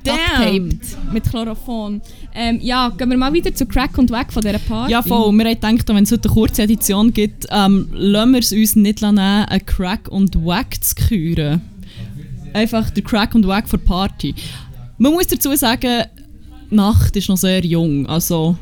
Damn. 0.03 0.79
Mit 1.11 1.23
Chlorophon. 1.25 2.01
Ähm, 2.33 2.59
ja, 2.61 2.89
gehen 2.89 3.09
wir 3.09 3.17
mal 3.17 3.31
wieder 3.33 3.53
zu 3.53 3.65
Crack 3.65 3.97
und 3.97 4.09
Wack 4.09 4.33
von 4.33 4.41
dieser 4.41 4.57
Party. 4.59 4.91
Ja, 4.91 5.01
voll. 5.01 5.31
Wir 5.33 5.45
haben 5.45 5.59
gedacht, 5.77 5.89
wenn 5.89 6.03
es 6.03 6.11
heute 6.11 6.27
eine 6.29 6.33
kurze 6.33 6.63
Edition 6.63 7.13
gibt, 7.13 7.45
ähm, 7.51 7.87
lassen 7.91 8.31
wir 8.33 8.39
es 8.39 8.51
uns 8.51 8.75
nicht 8.75 9.01
nehmen, 9.01 9.19
einen 9.19 9.65
Crack 9.65 10.07
und 10.07 10.35
Wack 10.43 10.83
zu 10.83 10.95
küren. 10.95 11.61
Einfach 12.53 12.89
der 12.89 13.03
Crack 13.03 13.35
und 13.35 13.47
Wack 13.47 13.69
für 13.69 13.77
Party. 13.77 14.33
Man 14.97 15.13
muss 15.13 15.27
dazu 15.27 15.55
sagen, 15.55 16.05
Nacht 16.69 17.15
ist 17.15 17.29
noch 17.29 17.37
sehr 17.37 17.63
jung. 17.65 18.07
Also, 18.07 18.55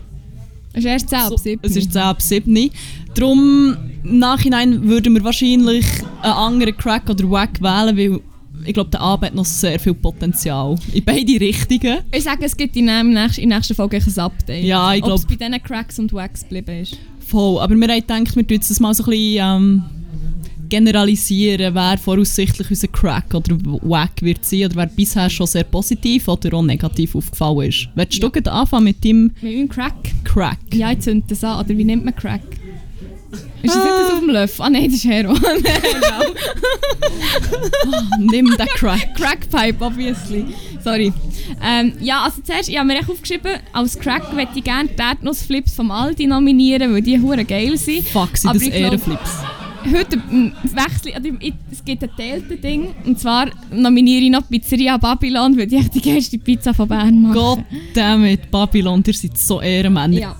Es 0.74 0.80
ist 0.80 0.86
erst 0.86 1.10
10 1.10 1.20
ab 1.20 1.30
so, 1.30 1.38
7. 1.38 1.60
es 1.64 1.76
ist 1.76 1.94
10 1.94 2.02
ab 2.02 2.22
7. 2.22 2.70
Darum, 3.16 3.78
im 4.04 4.20
Nachhinein 4.20 4.84
würden 4.84 5.16
wir 5.16 5.24
wahrscheinlich 5.24 5.86
einen 6.22 6.34
anderen 6.34 6.78
Crack 6.78 7.10
oder 7.10 7.30
Wack 7.30 7.62
wählen, 7.62 7.98
weil 7.98 8.20
ich 8.70 8.74
glaube, 8.76 8.92
der 8.92 9.02
Abend 9.02 9.26
hat 9.26 9.34
noch 9.36 9.46
sehr 9.46 9.80
viel 9.80 9.96
Potenzial. 9.96 10.76
In 10.94 11.04
beide 11.04 11.40
Richtungen. 11.40 12.02
Ich 12.12 12.24
sage, 12.24 12.46
es 12.46 12.56
gibt 12.56 12.76
in 12.76 12.86
der 12.86 13.04
nächsten, 13.04 13.42
in 13.42 13.50
der 13.50 13.58
nächsten 13.58 13.74
Folge 13.74 13.98
ein 13.98 14.20
Update. 14.20 14.64
Ja, 14.64 14.94
ich 14.94 15.04
Ob 15.04 15.14
es 15.14 15.26
bei 15.26 15.34
diesen 15.36 15.64
Cracks 15.64 15.98
und 15.98 16.14
Wacks 16.14 16.44
geblieben 16.44 16.84
ist. 16.84 16.96
Voll, 17.20 17.60
aber 17.60 17.74
wir 17.76 17.88
haben 17.88 18.00
gedacht, 18.00 18.36
wir 18.36 18.48
tun 18.48 18.56
jetzt 18.58 18.70
das 18.70 18.80
mal 18.80 18.94
so 18.94 19.04
ein 19.06 19.10
bisschen 19.10 19.44
ähm, 19.44 19.84
generalisieren, 20.70 21.74
wer 21.74 21.98
voraussichtlich 21.98 22.70
unser 22.70 22.88
Crack 22.90 23.34
oder 23.34 23.56
Wack 23.82 24.22
wird 24.22 24.46
sein 24.46 24.66
oder 24.66 24.76
wer 24.76 24.86
bisher 24.86 25.32
schon 25.32 25.48
sehr 25.48 25.64
positiv 25.64 26.28
oder 26.28 26.54
auch 26.56 26.62
negativ 26.62 27.16
aufgefallen 27.16 27.70
ist. 27.70 27.90
Willst 27.96 28.22
du 28.22 28.28
Ja. 28.28 28.42
ja. 28.46 28.52
anfangen 28.52 28.84
mit 28.84 29.04
deinem 29.04 29.32
Mit 29.42 29.56
meinem 29.56 29.70
Crack? 29.70 29.96
Crack? 30.24 30.60
Ja, 30.76 30.92
ich 30.92 31.00
zünde 31.00 31.26
das 31.28 31.44
an. 31.44 31.66
Oder 31.66 31.76
wie 31.76 31.86
nennt 31.86 32.06
man 32.06 32.16
Crack? 32.16 32.42
Ist 33.62 33.76
das 33.76 33.84
das 33.84 34.12
auf 34.12 34.20
dem 34.20 34.30
Löffel? 34.30 34.66
Ah 34.66 34.70
nein, 34.70 34.86
das 34.86 34.94
ist 34.96 35.06
Heroin. 35.06 35.40
Nimm 38.20 38.46
den 38.58 38.68
Crack. 38.76 39.16
Crackpipe, 39.16 39.84
obviously. 39.84 40.46
Sorry. 40.84 41.14
Ähm, 41.64 41.94
ja, 42.00 42.24
also 42.24 42.42
zuerst, 42.42 42.70
ich 42.70 42.78
habe 42.78 42.88
mir 42.88 43.00
echt 43.00 43.10
aufgeschrieben, 43.10 43.52
als 43.74 44.00
Crack 44.00 44.34
möchte 44.34 44.60
ich 44.60 44.64
gerne 44.64 44.90
die 44.90 45.02
Erdnussflips 45.02 45.74
vom 45.74 45.92
Aldi 45.92 46.28
nominieren, 46.28 46.94
weil 46.94 47.02
die 47.02 47.20
hure 47.20 47.44
geil 47.44 47.78
sind. 47.78 48.08
Fuck, 48.08 48.38
sind 48.38 48.50
Aber 48.50 48.60
das 48.60 48.68
Ehrenflips. 48.68 49.32
Heute 49.86 50.22
ähm, 50.30 50.54
wechsle 50.64 51.16
also 51.16 51.30
ich, 51.40 51.54
es 51.72 51.84
gibt 51.84 52.04
ein 52.04 52.10
teiltes 52.16 52.60
Ding. 52.62 52.94
Und 53.06 53.20
zwar 53.20 53.48
nominiere 53.72 54.24
ich 54.24 54.30
noch 54.30 54.44
die 54.44 54.60
Pizzeria 54.60 54.98
Babylon, 54.98 55.58
weil 55.58 55.68
die 55.68 55.78
echt 55.78 55.96
die 55.96 56.02
geilste 56.02 56.38
Pizza 56.38 56.74
von 56.74 56.88
Bern 56.88 57.22
machen. 57.22 57.66
Goddammit, 57.94 58.52
Babylon, 58.52 59.04
ihr 59.06 59.14
seid 59.14 59.38
so 59.38 59.62
Ehrenmänner. 59.62 60.18
Ja. 60.18 60.36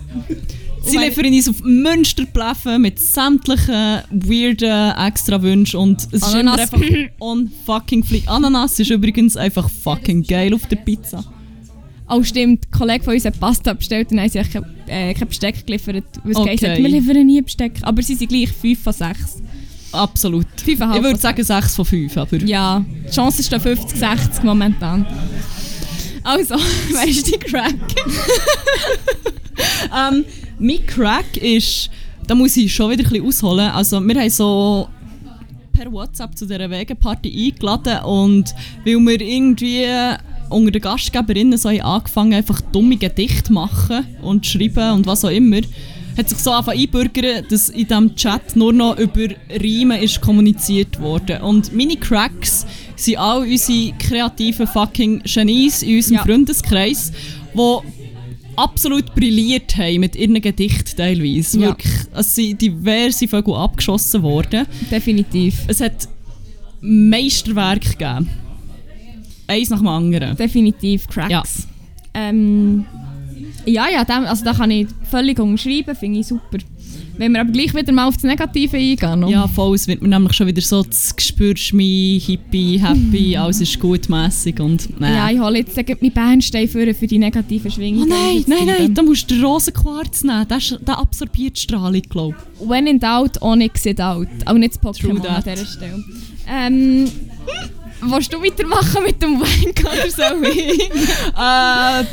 Sie 0.84 0.98
liefern 0.98 1.26
uns 1.26 1.50
auf 1.50 1.62
Münsterpläffen 1.64 2.82
mit 2.82 3.00
sämtlichen 3.00 4.02
weirden 4.12 4.92
Extra-Wünschen 4.98 5.80
und 5.80 6.02
es 6.12 6.22
ist 6.22 6.34
immer 6.34 6.54
Ananas. 6.54 6.74
einfach 6.74 6.82
on 7.20 7.52
fucking 7.66 8.04
fleek. 8.04 8.28
Ananas 8.28 8.80
ist 8.80 8.90
übrigens 8.90 9.36
einfach 9.38 9.70
fucking 9.70 10.24
geil 10.24 10.54
auf 10.54 10.66
der 10.68 10.78
Pizza. 10.78 11.24
Oh 12.10 12.24
stimmt, 12.24 12.66
ein 12.66 12.72
Kollege 12.72 13.04
von 13.04 13.14
uns 13.14 13.26
hat 13.26 13.40
Pasta 13.40 13.74
bestellt 13.74 14.12
und 14.12 14.20
haben 14.20 14.30
sie 14.30 14.40
kein, 14.42 14.66
äh, 14.88 15.14
kein 15.14 15.28
Besteck 15.28 15.66
geliefert. 15.66 16.04
Was 16.24 16.38
Okay. 16.38 16.56
hat, 16.58 16.78
wir 16.78 16.90
liefern 16.90 17.26
nie 17.26 17.42
Besteck. 17.42 17.74
Aber 17.84 18.02
sie 18.02 18.16
sind 18.16 18.30
gleich 18.30 18.50
5 18.52 18.82
von 18.82 18.94
6. 18.94 19.44
Absolut. 19.92 20.48
Fünfeinhalb 20.64 20.98
Ich 20.98 21.04
würde 21.04 21.20
sagen 21.20 21.44
6 21.44 21.76
von 21.76 21.86
5, 21.86 22.18
aber... 22.18 22.38
Ja, 22.38 22.84
die 23.08 23.12
Chance 23.12 23.42
ist 23.42 23.52
da 23.52 23.60
50, 23.60 23.98
60 24.00 24.44
momentan. 24.44 25.06
Also, 26.24 26.56
wer 26.92 27.08
ist 27.08 27.28
die 27.28 27.38
Crack? 27.38 27.76
Ähm, 29.94 30.24
mein 30.60 30.86
Crack 30.86 31.38
ist, 31.38 31.90
da 32.28 32.36
muss 32.36 32.56
ich 32.58 32.74
schon 32.74 32.92
wieder 32.92 33.04
ein 33.04 33.10
bisschen 33.10 33.26
ausholen. 33.26 33.70
Also 33.72 34.00
wir 34.02 34.20
haben 34.20 34.30
so 34.30 34.88
per 35.74 35.92
WhatsApp 35.92 36.38
zu 36.38 36.46
dieser 36.46 36.70
Wegeparty 36.70 37.48
eingeladen 37.48 38.04
und 38.04 38.54
weil 38.86 38.98
wir 38.98 39.22
irgendwie 39.22 39.86
unter 40.50 40.72
den 40.72 40.82
Gastgeberinnen 40.82 41.58
so 41.58 41.70
haben 41.70 41.82
angefangen 41.82 42.34
einfach 42.34 42.60
dumme 42.62 42.98
Gedichte 42.98 43.54
machen 43.54 44.06
und 44.22 44.46
schreiben 44.46 44.92
und 44.94 45.06
was 45.06 45.24
auch 45.24 45.30
immer, 45.30 45.62
hat 46.18 46.28
sich 46.28 46.40
so 46.40 46.52
einfach 46.52 46.74
einbürgern, 46.74 47.46
dass 47.50 47.70
in 47.70 47.88
diesem 47.88 48.16
Chat 48.16 48.56
nur 48.56 48.74
noch 48.74 48.98
über 48.98 49.28
Riemen 49.62 50.02
ist 50.02 50.20
kommuniziert 50.20 51.00
worden. 51.00 51.42
Und 51.42 51.74
meine 51.74 51.96
Cracks 51.96 52.66
sind 52.98 53.18
all 53.18 53.42
unsere 53.42 53.94
kreativen 53.98 54.68
fucking 54.68 55.22
Genies 55.24 55.82
in 55.82 55.96
unserem 55.96 56.18
Ja. 56.18 56.24
Freundeskreis, 56.24 57.14
die 57.54 57.99
absolut 58.64 59.14
brilliert 59.16 59.78
haben 59.78 60.02
mit 60.02 60.16
ihren 60.16 60.42
Gedichten 60.42 60.98
teilweise. 60.98 61.60
Ja. 61.60 61.68
Wirklich, 61.70 61.94
es 62.14 62.36
sind 62.36 62.62
diverse 62.62 63.28
Vögel 63.28 63.56
abgeschossen 63.56 64.22
worden. 64.24 64.66
Definitiv. 64.92 65.64
Es 65.68 65.82
hat 65.82 66.08
Meisterwerke 66.82 67.90
gegeben. 67.90 68.30
Eins 69.48 69.70
nach 69.70 69.80
dem 69.80 69.88
anderen. 69.88 70.36
Definitiv 70.36 71.08
Cracks. 71.08 71.32
Ja. 71.32 71.44
Ähm, 72.14 72.86
ja, 73.66 73.88
ja, 73.90 74.04
dem, 74.04 74.26
also 74.26 74.44
da 74.44 74.54
kann 74.54 74.72
ich 74.72 74.88
völlig 75.10 75.40
unterschreiben, 75.40 75.96
finde 75.96 76.20
ich 76.20 76.28
super. 76.28 76.58
Wenn 77.20 77.34
wir 77.34 77.42
aber 77.42 77.52
gleich 77.52 77.76
wieder 77.76 77.92
mal 77.92 78.08
auf 78.08 78.16
das 78.16 78.24
Negative 78.24 78.78
eingehen. 78.78 79.20
noch. 79.20 79.30
Ja, 79.30 79.46
voll, 79.46 79.76
es 79.76 79.90
wird 79.90 80.02
mir 80.02 80.08
nämlich 80.08 80.32
schon 80.32 80.48
wieder 80.48 80.62
so, 80.62 80.84
das 80.84 81.14
spürst 81.20 81.74
mich, 81.74 82.26
hippie, 82.26 82.80
happy, 82.80 83.36
alles 83.38 83.60
ist 83.60 83.78
gutmässig 83.78 84.58
und 84.62 84.98
nein. 85.02 85.14
Ja, 85.16 85.30
ich 85.30 85.38
hole 85.38 85.58
jetzt 85.58 85.76
meinen 85.76 86.14
Bernstein 86.14 86.70
für, 86.70 86.94
für 86.94 87.08
die 87.08 87.18
negativen 87.18 87.70
Oh 87.70 87.76
Schwingungen. 87.76 88.08
nein, 88.08 88.46
nein, 88.48 88.66
nein, 88.66 88.94
da 88.94 89.02
musst 89.04 89.30
du 89.30 89.36
den 89.36 89.44
Rosenquarz 89.44 90.24
nehmen, 90.24 90.48
der, 90.48 90.60
der 90.80 90.98
absorbiert 90.98 91.58
die 91.58 91.62
Strahlung, 91.62 92.02
glaube 92.10 92.36
ich. 92.62 92.70
When 92.70 92.88
in 92.88 93.00
doubt, 93.02 93.42
Onyx 93.42 93.86
it 93.86 94.00
out. 94.00 94.30
Auch 94.46 94.54
nicht 94.54 94.76
das 94.76 94.82
Pokémon 94.82 95.20
an 95.28 95.44
dieser 95.44 95.66
Stelle. 95.66 96.02
Ähm, 96.48 97.12
willst 98.02 98.32
du 98.34 98.38
weitermachen 98.42 99.04
mit 99.04 99.22
dem 99.22 99.42
Wank 99.42 99.82
oder 99.82 100.10
so? 100.10 100.24
Äh, 101.42 102.06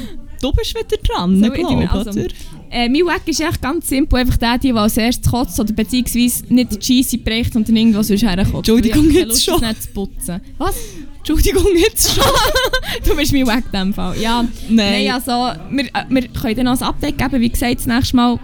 du 0.42 0.52
bist 0.52 0.74
wieder 0.74 0.96
dran, 1.02 1.42
So, 1.42 1.50
glaube 1.50 1.84
ich, 1.84 1.90
also, 1.90 2.10
oder? 2.10 2.26
Äh, 2.70 2.88
mein 2.88 3.06
Wack 3.06 3.22
ist 3.26 3.40
echt 3.40 3.62
ganz 3.62 3.88
simpel. 3.88 4.20
Einfach 4.20 4.36
der, 4.36 4.58
der 4.58 4.76
als 4.76 4.96
erstes 4.96 5.30
kotzt 5.30 5.58
oder 5.60 5.72
beziehungsweise 5.72 6.44
nicht 6.52 6.72
die 6.72 6.78
Cheesy 6.78 7.16
bricht, 7.18 7.52
sondern 7.52 7.76
irgendwo 7.76 8.02
sonst 8.02 8.22
herkommt. 8.22 8.54
Entschuldigung, 8.56 9.10
jetzt 9.10 9.44
schon. 9.44 9.60
nicht 9.60 9.82
zu 9.82 9.88
putzen. 9.90 10.40
Was? 10.58 10.74
Entschuldigung, 11.18 11.64
jetzt 11.76 12.14
schon. 12.14 12.24
Du 13.04 13.16
bist 13.16 13.32
mein 13.32 13.46
Wack 13.46 13.64
in 13.72 13.78
dem 13.80 13.94
Fall. 13.94 14.18
Ja, 14.20 14.42
Nein. 14.68 15.04
nein 15.04 15.10
also, 15.10 15.30
wir, 15.70 15.84
äh, 15.86 16.04
wir 16.08 16.28
können 16.28 16.56
dann 16.56 16.64
noch 16.66 16.80
ein 16.80 16.86
Update 16.86 17.18
geben, 17.18 17.40
wie 17.40 17.48
gesagt, 17.48 17.78
das 17.78 17.86
nächste 17.86 18.16
Mal, 18.16 18.38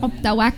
ob 0.00 0.22
der 0.22 0.36
Wack, 0.36 0.54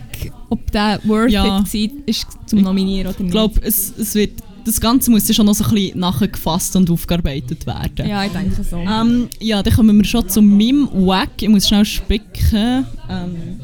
ob 0.51 0.71
der 0.73 1.01
worth 1.05 1.31
Ja. 1.31 1.45
it 1.45 1.51
war, 1.51 1.91
ist 2.07 2.27
zum 2.47 2.63
Nominieren 2.63 3.09
oder 3.09 3.19
nicht. 3.19 3.27
Ich 3.27 3.31
glaube, 3.31 3.61
es, 3.63 3.93
es 3.97 4.15
wird, 4.15 4.33
das 4.65 4.81
Ganze 4.81 5.11
muss 5.11 5.29
ja 5.29 5.35
schon 5.35 5.47
noch 5.47 5.55
so 5.55 5.65
ein 5.65 5.75
bisschen 5.75 6.01
nachgefasst 6.01 6.75
und 6.77 6.91
aufgearbeitet 6.91 7.67
werden. 7.67 8.09
Ja, 8.09 8.25
ich 8.25 8.33
denke 8.33 8.63
so. 8.63 8.77
Ähm, 8.77 9.29
ja, 9.41 9.63
dann 9.63 9.75
kommen 9.75 9.97
wir 9.97 10.05
schon 10.05 10.29
zu 10.29 10.41
meinem 10.43 10.89
Wack. 10.93 11.31
Ich 11.41 11.49
muss 11.49 11.69
schnell 11.69 11.85
spicken. 11.85 12.87
Ähm, 13.09 13.61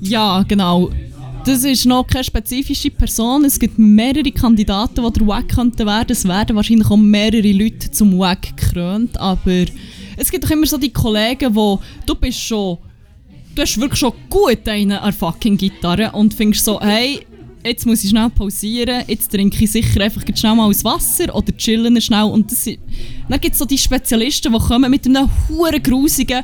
ja, 0.00 0.42
genau. 0.46 0.90
Das 1.44 1.64
ist 1.64 1.86
noch 1.86 2.06
keine 2.06 2.24
spezifische 2.24 2.90
Person. 2.90 3.44
Es 3.44 3.58
gibt 3.58 3.78
mehrere 3.78 4.30
Kandidaten, 4.30 5.02
die 5.02 5.18
der 5.18 5.26
Wack 5.26 5.48
könnten 5.48 5.86
werden. 5.86 6.10
Es 6.10 6.26
werden 6.26 6.54
wahrscheinlich 6.54 6.90
auch 6.90 6.96
mehrere 6.96 7.52
Leute 7.52 7.90
zum 7.90 8.18
Wack 8.18 8.56
gekrönt. 8.56 9.18
Aber 9.18 9.64
es 10.16 10.30
gibt 10.30 10.44
doch 10.44 10.50
immer 10.50 10.66
so 10.66 10.76
die 10.76 10.92
Kollegen, 10.92 11.54
wo 11.54 11.80
du 12.06 12.14
bist 12.14 12.40
schon 12.40 12.78
du 13.54 13.62
hast 13.62 13.80
wirklich 13.80 13.98
schon 13.98 14.12
gut 14.28 14.66
der 14.66 15.12
fucking 15.12 15.56
Gitarre 15.56 16.12
und 16.12 16.34
findest 16.34 16.64
so, 16.64 16.80
hey, 16.80 17.26
jetzt 17.64 17.86
muss 17.86 18.02
ich 18.02 18.10
schnell 18.10 18.30
pausieren, 18.30 19.04
jetzt 19.06 19.30
trinke 19.30 19.64
ich 19.64 19.70
sicher 19.70 20.00
einfach 20.00 20.22
schnell 20.34 20.54
mal 20.54 20.66
aus 20.66 20.84
Wasser 20.84 21.34
oder 21.34 21.56
chillen 21.56 22.00
schnell. 22.00 22.24
Und 22.24 22.50
das, 22.50 22.64
dann 22.64 23.40
gibt 23.40 23.52
es 23.52 23.58
so 23.58 23.64
die 23.64 23.78
Spezialisten, 23.78 24.52
die 24.52 24.58
kommen 24.58 24.90
mit 24.90 25.06
einem 25.06 25.28
huren 25.48 25.82
grusigen 25.82 26.42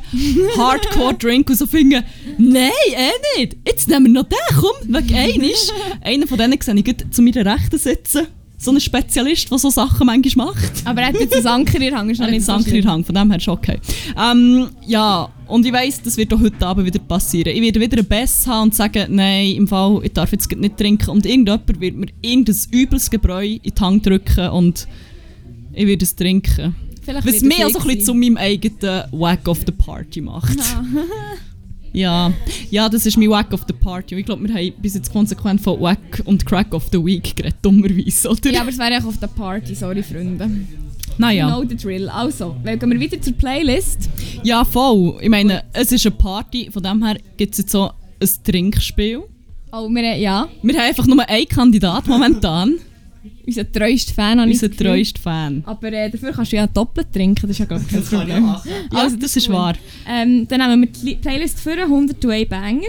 Hardcore-Drink 0.57 1.49
und 1.49 1.55
so 1.57 1.65
finden, 1.65 2.03
nein, 2.37 2.71
eh 2.95 3.39
nicht, 3.39 3.57
jetzt 3.65 3.87
nehmen 3.87 4.07
wir 4.07 4.23
noch 4.23 4.29
den, 4.29 4.37
komm, 4.59 4.93
wegen 4.93 5.15
einisch. 5.15 5.69
Einer 6.01 6.27
von 6.27 6.37
denen 6.37 6.59
sehe 6.61 6.75
ich 6.75 7.11
zu 7.11 7.21
meiner 7.21 7.45
Rechten 7.45 7.77
sitzen. 7.77 8.27
So 8.59 8.71
ein 8.71 8.79
Spezialist, 8.79 9.51
der 9.51 9.57
so 9.59 9.69
Sachen 9.69 10.07
manchmal 10.07 10.47
macht. 10.47 10.71
Aber 10.85 11.01
er 11.01 11.07
hat 11.09 11.19
jetzt 11.19 11.35
einen 11.35 11.47
Anker 11.47 11.79
in 11.79 11.95
Hand, 11.95 12.11
ist 12.11 12.19
noch 12.19 12.29
Nicht 12.29 12.41
so 12.43 12.53
Sanker 12.53 12.69
schlimm. 12.71 12.85
Hang, 12.85 13.03
von 13.03 13.13
dem 13.13 13.29
her 13.29 13.37
ist 13.37 13.47
okay. 13.47 13.79
Ähm, 14.19 14.67
ja, 14.85 15.29
und 15.45 15.65
ich 15.65 15.71
weiss, 15.71 16.01
das 16.01 16.17
wird 16.17 16.33
auch 16.33 16.39
heute 16.39 16.65
Abend 16.65 16.85
wieder 16.87 16.99
passieren. 16.99 17.55
Ich 17.55 17.61
werde 17.61 17.79
wieder 17.79 17.97
einen 17.97 18.07
Bass 18.07 18.47
haben 18.47 18.63
und 18.63 18.75
sagen, 18.75 19.15
nein, 19.15 19.51
im 19.51 19.67
Fall, 19.67 20.01
ich 20.03 20.11
darf 20.11 20.31
jetzt 20.31 20.51
nicht 20.51 20.75
trinken. 20.75 21.11
Und 21.11 21.25
irgendjemand 21.27 21.79
wird 21.79 21.95
mir 21.95 22.07
irgendein 22.21 22.55
übles 22.71 23.09
Gebräu 23.11 23.45
in 23.45 23.61
die 23.61 23.79
Hand 23.79 24.05
drücken 24.05 24.49
und 24.49 24.87
ich 25.73 25.85
werde 25.85 26.03
es 26.03 26.15
trinken. 26.15 26.75
Vielleicht 27.03 27.27
Was 27.27 27.41
mich 27.41 27.59
es 27.59 27.65
also 27.65 27.79
ein 27.79 27.87
bisschen 27.87 28.05
zu 28.05 28.13
meinem 28.15 28.37
eigenen 28.37 29.03
Wack 29.11 29.47
of 29.47 29.59
the 29.65 29.71
Party 29.71 30.19
macht. 30.19 30.57
Ja, 30.57 30.83
ja, 31.93 32.31
das 32.89 33.05
ist 33.05 33.17
mein 33.17 33.29
Wack 33.29 33.53
of 33.53 33.61
the 33.67 33.73
Party. 33.73 34.15
Ich 34.15 34.25
glaube, 34.25 34.47
wir 34.47 34.53
haben 34.53 34.73
bis 34.81 34.93
jetzt 34.95 35.11
konsequent 35.11 35.61
von 35.61 35.79
Wack 35.79 36.21
und 36.25 36.45
Crack 36.45 36.73
of 36.73 36.87
the 36.91 37.03
Week 37.03 37.35
geredet, 37.35 37.57
dummerweise, 37.61 38.29
oder? 38.29 38.51
Ja, 38.51 38.61
aber 38.61 38.69
es 38.69 38.77
wäre 38.77 38.91
ja 38.93 38.99
auf 38.99 39.17
der 39.19 39.27
Party, 39.27 39.73
sorry 39.75 40.03
Freunde. 40.03 40.49
naja. 41.17 41.47
Know 41.47 41.63
the 41.67 41.75
drill. 41.75 42.09
Also, 42.09 42.55
gehen 42.63 42.91
wir 42.91 42.99
wieder 42.99 43.21
zur 43.21 43.33
Playlist. 43.33 44.09
Ja, 44.43 44.63
voll. 44.63 45.17
Ich 45.21 45.29
meine, 45.29 45.63
es 45.73 45.91
ist 45.91 46.05
eine 46.05 46.15
Party, 46.15 46.69
von 46.71 46.83
dem 46.83 47.03
her 47.03 47.17
gibt 47.37 47.53
es 47.53 47.59
jetzt 47.59 47.71
so 47.71 47.89
ein 47.89 48.29
Trinkspiel. 48.43 49.23
Oh, 49.71 49.89
wir, 49.89 50.15
ja, 50.17 50.47
Wir 50.61 50.75
haben 50.75 50.87
einfach 50.87 51.05
nur 51.07 51.27
einen 51.27 51.47
Kandidat 51.47 52.07
momentan, 52.07 52.75
unser 53.47 53.71
treuester 53.71 54.13
Fan 54.13 54.39
habe 54.39 54.51
ich 54.51 54.61
unser 54.61 54.75
treuester 54.75 55.21
Fan. 55.21 55.63
Aber 55.65 55.91
äh, 55.93 56.09
dafür 56.09 56.31
kannst 56.33 56.51
du 56.51 56.57
ja 56.57 56.67
doppelt 56.67 57.07
trinken, 57.13 57.41
das 57.43 57.51
ist 57.51 57.59
ja 57.59 57.65
gar 57.65 57.79
kein 57.79 58.03
Problem. 58.03 58.43
Ja, 58.45 58.63
also 58.91 59.15
das 59.15 59.35
ist 59.35 59.49
wahr. 59.49 59.73
Ähm, 60.07 60.47
dann 60.47 60.59
nehmen 60.69 60.81
wir 60.83 60.89
die 60.89 61.05
Li- 61.05 61.15
Playlist 61.15 61.59
für 61.59 61.71
101 61.81 62.49
Banger. 62.49 62.87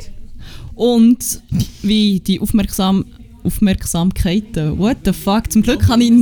Und 0.75 1.41
wie 1.83 2.21
die 2.21 2.41
Aufmerksam 2.41 3.05
Aufmerksamkeiten, 3.45 4.79
what 4.79 4.99
the 5.05 5.13
fuck, 5.13 5.51
zum 5.51 5.63
Glück 5.63 5.87
habe 5.89 6.03
ich... 6.03 6.13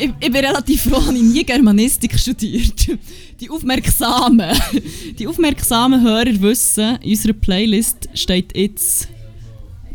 Ich, 0.00 0.10
ich 0.20 0.32
bin 0.32 0.44
relativ 0.44 0.82
froh, 0.82 1.04
habe 1.04 1.16
ich 1.16 1.22
nie 1.22 1.44
Germanistik 1.44 2.16
studiert. 2.18 2.86
Die 3.40 3.50
aufmerksamen, 3.50 4.50
die 5.18 5.26
aufmerksamen 5.28 6.02
Hörer 6.02 6.40
wissen, 6.42 6.98
in 7.02 7.10
unserer 7.10 7.32
Playlist 7.34 8.08
steht 8.14 8.56
jetzt 8.56 9.06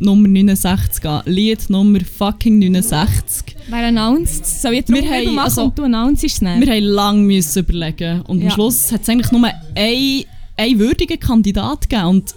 Nummer 0.03 0.27
69 0.27 1.05
an. 1.05 1.21
Lied 1.25 1.69
Nummer 1.69 1.99
fucking 2.01 2.59
69. 2.59 3.55
Wer 3.69 3.87
announced? 3.87 4.45
Soll 4.45 4.73
ich 4.73 4.85
haben- 5.27 5.35
machen 5.35 5.39
also- 5.45 5.63
und 5.65 5.77
du 5.77 5.83
announcest 5.83 6.35
es 6.35 6.39
dann? 6.41 6.59
Wir 6.61 6.73
haben 6.73 6.83
lange 6.83 7.41
überlegen 7.55 8.21
und 8.21 8.39
am 8.41 8.43
Ja. 8.47 8.51
Schluss 8.51 8.91
hat 8.91 9.01
es 9.03 9.09
eigentlich 9.09 9.31
nur 9.31 9.49
einen, 9.75 10.23
einen 10.57 10.79
würdigen 10.79 11.19
Kandidat 11.19 11.89
gegeben. 11.89 12.07
Und 12.07 12.35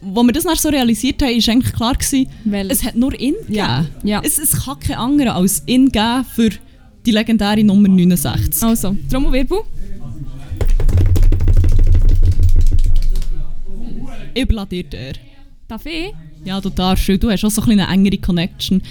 wo 0.00 0.22
wir 0.22 0.32
das 0.32 0.44
dann 0.44 0.56
so 0.56 0.68
realisiert 0.68 1.20
haben, 1.22 1.36
ist 1.36 1.48
eigentlich 1.48 1.72
klar 1.74 1.94
gewesen, 1.94 2.28
Weil- 2.44 2.70
es 2.70 2.84
hat 2.84 2.94
nur 2.96 3.18
ihn 3.18 3.34
Ja. 3.48 3.78
gegeben. 3.80 4.08
Ja. 4.08 4.20
Es, 4.24 4.38
es 4.38 4.64
kann 4.64 4.78
keinen 4.80 4.98
anderen 4.98 5.32
als 5.32 5.62
ihn 5.66 5.90
geben 5.90 6.24
für 6.34 6.50
die 7.06 7.10
legendäre 7.10 7.64
Nummer 7.64 7.88
69. 7.88 8.62
Also, 8.62 8.94
Trommelwirbel. 9.10 9.58
Ich 14.34 14.42
überlasse 14.42 14.68
dir 14.68 14.84
den. 14.84 15.14
Darf 15.66 15.84
ich? 15.86 16.12
Ja, 16.44 16.60
du 16.60 16.70
darfst, 16.70 17.08
weil 17.08 17.18
du 17.18 17.30
hast 17.30 17.44
auch 17.44 17.50
so 17.50 17.62
ein 17.62 17.68
bisschen 17.68 17.80
eine 17.80 17.92
engere 17.92 18.18
Connection. 18.18 18.82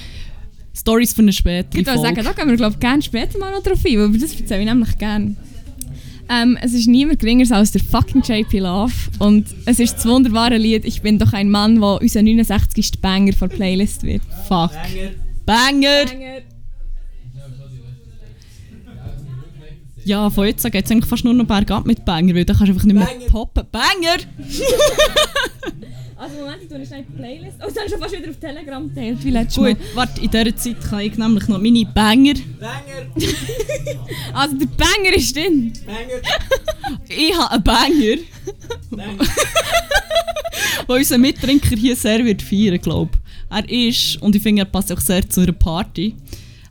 Stories 0.75 1.13
für 1.13 1.21
eine 1.21 1.33
spätere 1.33 1.81
Ich 1.81 1.87
würde 1.87 1.99
sagen, 1.99 2.23
da 2.23 2.31
gehen 2.33 2.49
wir 2.49 2.55
glaub, 2.55 2.79
gerne 2.79 3.01
später 3.01 3.39
mal 3.39 3.51
noch 3.51 3.63
drauf 3.63 3.83
ein, 3.85 3.97
weil 4.13 4.19
das 4.19 4.39
erzähle 4.39 4.61
ich 4.61 4.65
nämlich 4.67 4.97
gerne. 4.97 5.35
Ähm, 6.29 6.57
es 6.61 6.73
ist 6.73 6.87
niemand 6.87 7.19
geringer 7.19 7.49
als 7.55 7.71
der 7.71 7.81
fucking 7.81 8.21
JP 8.21 8.59
Love 8.59 8.93
und 9.19 9.47
es 9.65 9.79
ist 9.79 9.95
das 9.95 10.05
wunderbare 10.05 10.57
Lied 10.57 10.83
«Ich 10.83 11.01
bin 11.01 11.17
doch 11.17 11.31
ein 11.31 11.49
Mann», 11.49 11.81
wo 11.81 11.95
unser 11.95 12.21
69. 12.21 12.99
Banger 13.01 13.33
von 13.33 13.47
der 13.49 13.55
Playlist 13.55 14.03
wird. 14.03 14.21
Fuck. 14.47 14.71
Banger! 15.45 16.05
Ja, 20.03 20.29
von 20.29 20.47
jetzt 20.47 20.69
geht 20.69 20.85
es 20.85 20.91
eigentlich 20.91 21.09
fast 21.09 21.23
nur 21.23 21.33
noch 21.33 21.45
bergab 21.45 21.85
mit 21.85 22.03
Banger, 22.05 22.35
weil 22.35 22.45
da 22.45 22.53
kannst 22.53 22.69
du 22.69 22.73
einfach 22.73 22.85
nicht 22.85 22.95
mehr 22.95 23.05
Banger. 23.05 23.25
poppen. 23.27 23.65
Banger! 23.71 24.17
Also 26.19 26.35
Moment, 26.37 26.63
ich 26.63 26.67
tue 26.69 26.83
schnell 26.85 27.05
die 27.07 27.15
Playlist. 27.15 27.57
Oh, 27.63 27.67
es 27.69 27.77
haben 27.79 27.89
schon 27.89 27.99
fast 27.99 28.17
wieder 28.17 28.29
auf 28.31 28.37
Telegram 28.37 28.89
geteilt, 28.89 29.23
wie 29.23 29.29
letztes 29.29 29.57
Mal. 29.57 29.75
Gut, 29.75 29.83
warte, 29.93 30.21
in 30.21 30.31
dieser 30.31 30.55
Zeit 30.55 30.81
kann 30.89 30.99
ich 31.01 31.15
nämlich 31.17 31.47
noch 31.47 31.61
meine 31.61 31.85
Banger. 31.85 32.33
Banger! 32.59 33.07
Also 34.33 34.55
der 34.57 34.65
Banger 34.65 35.15
ist 35.15 35.35
drin. 35.35 35.73
Banger! 35.85 36.99
Ich 37.09 37.37
habe 37.37 37.51
einen 37.51 37.63
Banger, 37.63 38.17
Banger! 38.89 39.25
den 40.87 40.95
unser 40.95 41.17
Mittrinker 41.17 41.75
hier 41.75 41.95
sehr 41.95 42.23
wird 42.25 42.41
feiern, 42.41 42.79
glaube 42.81 43.11
Er 43.49 43.69
ist, 43.69 44.21
und 44.21 44.35
ich 44.35 44.41
finde, 44.41 44.63
er 44.63 44.65
passt 44.65 44.91
auch 44.91 44.99
sehr 44.99 45.27
zu 45.29 45.41
einer 45.41 45.51
Party. 45.51 46.15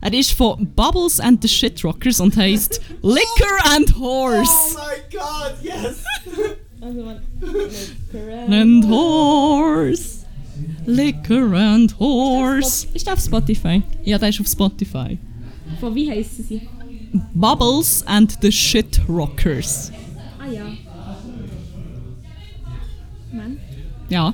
Er 0.01 0.13
ist 0.13 0.31
von 0.33 0.67
Bubbles 0.75 1.19
and 1.19 1.41
the 1.41 1.47
Shitrockers 1.47 2.19
und 2.19 2.35
heißt 2.35 2.81
Liquor 3.01 3.75
and 3.75 3.93
Oh 3.95 3.99
Horse. 3.99 4.51
my 4.75 5.17
god, 5.17 5.55
yes! 5.63 5.97
Also 6.87 7.03
man. 7.03 7.21
And 8.53 8.85
Horse. 8.85 10.25
Liquor 10.85 11.53
and 11.53 11.99
Horse. 11.99 12.87
Ist 12.93 13.05
der 13.05 13.13
auf 13.13 13.19
Spotify? 13.19 13.83
Ja, 14.05 14.17
der 14.17 14.29
ist 14.29 14.39
auf 14.39 14.47
Spotify. 14.47 15.17
Von 15.81 15.93
wie 15.93 16.09
heissen 16.09 16.45
sie? 16.47 16.61
Bubbles 17.33 18.03
and 18.07 18.37
the 18.41 18.49
Shitrockers. 18.51 19.91
Ah 20.39 20.49
ja. 20.49 20.65
Moment. 23.31 23.59
Ja. 24.07 24.33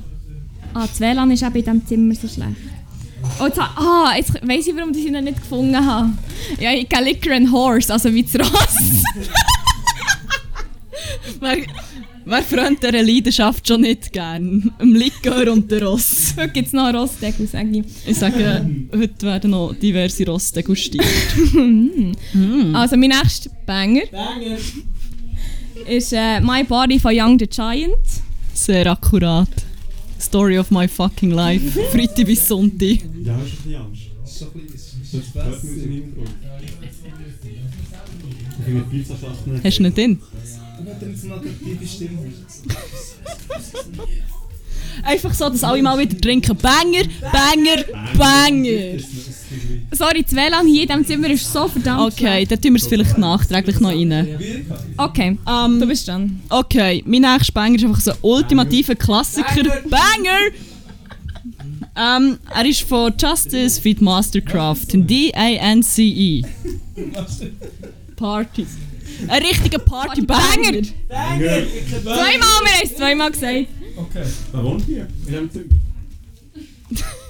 Ah, 0.75 0.87
das 0.87 0.99
WLAN 0.99 1.31
ist 1.31 1.43
auch 1.43 1.47
in 1.47 1.53
diesem 1.53 1.87
Zimmer 1.87 2.13
so 2.13 2.27
schlecht. 2.27 2.57
Oh, 3.39 3.45
jetzt, 3.45 3.59
ah, 3.59 4.13
jetzt 4.15 4.33
weiss 4.47 4.67
ich, 4.67 4.75
warum 4.75 4.91
ich 4.91 4.97
sie 5.03 5.09
noch 5.09 5.21
nicht 5.21 5.37
gefunden 5.37 5.75
habe. 5.75 6.09
Ja, 6.59 6.71
ich 6.71 6.87
kenne 6.87 7.09
Liquor 7.09 7.33
and 7.33 7.51
Horse, 7.51 7.91
also 7.91 8.13
wie 8.13 8.23
das 8.23 8.35
Ross. 8.35 9.03
Wer, 12.25 12.41
frönt 12.41 12.81
dieser 12.81 13.03
Leidenschaft 13.03 13.67
schon 13.67 13.81
nicht 13.81 14.13
gern? 14.13 14.71
Im 14.79 14.95
Likör 14.95 15.51
und 15.51 15.69
der 15.69 15.83
Ross. 15.83 16.33
Heute 16.37 16.49
gibt 16.53 16.67
es 16.67 16.73
noch 16.73 16.85
einen 16.85 16.97
Rossdeckel, 16.97 17.47
sage 17.47 17.79
ich. 17.79 17.85
Ich 18.07 18.17
sage, 18.17 18.65
heute 18.93 19.25
werden 19.25 19.51
noch 19.51 19.73
diverse 19.73 20.25
Ross 20.25 20.51
degustiert. 20.51 21.05
Also, 22.73 22.97
mein 22.97 23.09
nächster 23.09 23.49
Banger 23.65 24.03
Banger! 24.11 24.57
ist 25.87 26.13
äh, 26.13 26.39
My 26.39 26.63
Body 26.63 26.99
von 26.99 27.11
Young 27.13 27.37
the 27.37 27.47
Giant. 27.47 27.97
Sehr 28.53 28.87
akkurat. 28.87 29.49
Story 30.19 30.57
of 30.57 30.71
my 30.71 30.87
fucking 30.87 31.31
life. 31.31 31.79
Freitag 31.91 32.25
bis 32.25 32.47
Sonntag. 32.47 32.99
Ja, 33.23 33.35
hast 33.35 33.65
du 33.65 33.69
ein 33.69 33.73
bisschen 33.73 33.75
Angst? 33.75 34.01
So 34.25 34.45
ein 34.45 34.67
bisschen. 34.67 35.01
Das 35.11 35.43
hört 35.43 35.63
man 35.63 35.73
Hintergrund. 35.73 36.29
Finde 38.65 38.83
die 38.91 38.97
Pizzaschachtel 38.97 39.53
nicht. 39.53 39.65
Hast 39.65 39.79
du 39.79 39.83
nicht 39.83 39.97
den? 39.97 40.19
Eine 40.79 40.91
attraktive 41.35 41.87
Stimme. 41.87 42.33
Einfach 45.03 45.33
so, 45.33 45.49
dass 45.49 45.63
alle 45.63 45.81
mal 45.81 45.97
wieder 45.97 46.17
trinken. 46.19 46.55
Banger, 46.57 47.03
Banger, 47.31 47.83
Banger. 48.17 48.99
Sorry, 49.91 50.23
das 50.23 50.33
WLAN 50.35 50.67
hier 50.67 50.83
in 50.83 50.87
diesem 50.87 51.05
Zimmer 51.05 51.29
ist 51.29 51.51
so 51.51 51.67
verdammt 51.67 52.13
Okay, 52.13 52.45
dann 52.45 52.59
tun 52.61 52.73
wir 52.73 52.81
es 52.81 52.87
vielleicht 52.87 53.17
nachträglich 53.17 53.79
noch 53.79 53.89
rein. 53.91 54.65
Okay, 54.97 55.37
Ähm, 55.47 55.79
du 55.79 55.87
bist 55.87 56.07
dran. 56.07 56.41
Okay, 56.49 57.03
mein 57.05 57.21
nächster 57.21 57.53
Banger 57.53 57.75
ist 57.75 57.83
einfach 57.85 58.01
so 58.01 58.11
ein 58.11 58.17
ultimativer 58.21 58.95
Klassiker. 58.95 59.63
Banger! 59.89 60.51
Ähm, 61.95 62.39
er 62.53 62.65
ist 62.65 62.81
von 62.81 63.13
Justice 63.19 63.79
Feed 63.79 64.01
Mastercraft. 64.01 64.87
D-A-N-C-E. 64.93 66.43
Party. 68.15 68.65
Ein 69.27 69.41
richtiger 69.43 69.79
Party-Banger! 69.79 70.81
Banger! 71.07 71.63
Zweimal, 72.01 72.39
wir 72.63 72.71
haben 72.71 72.83
es 72.83 72.95
zweimal 72.95 73.31
gesagt. 73.31 73.67
Okay. 73.95 74.23
Wer 74.51 74.63
wohnt 74.63 74.83
hier? 74.85 75.07
In 75.25 75.27
diesem 75.27 75.51
Zimmer? 75.51 75.65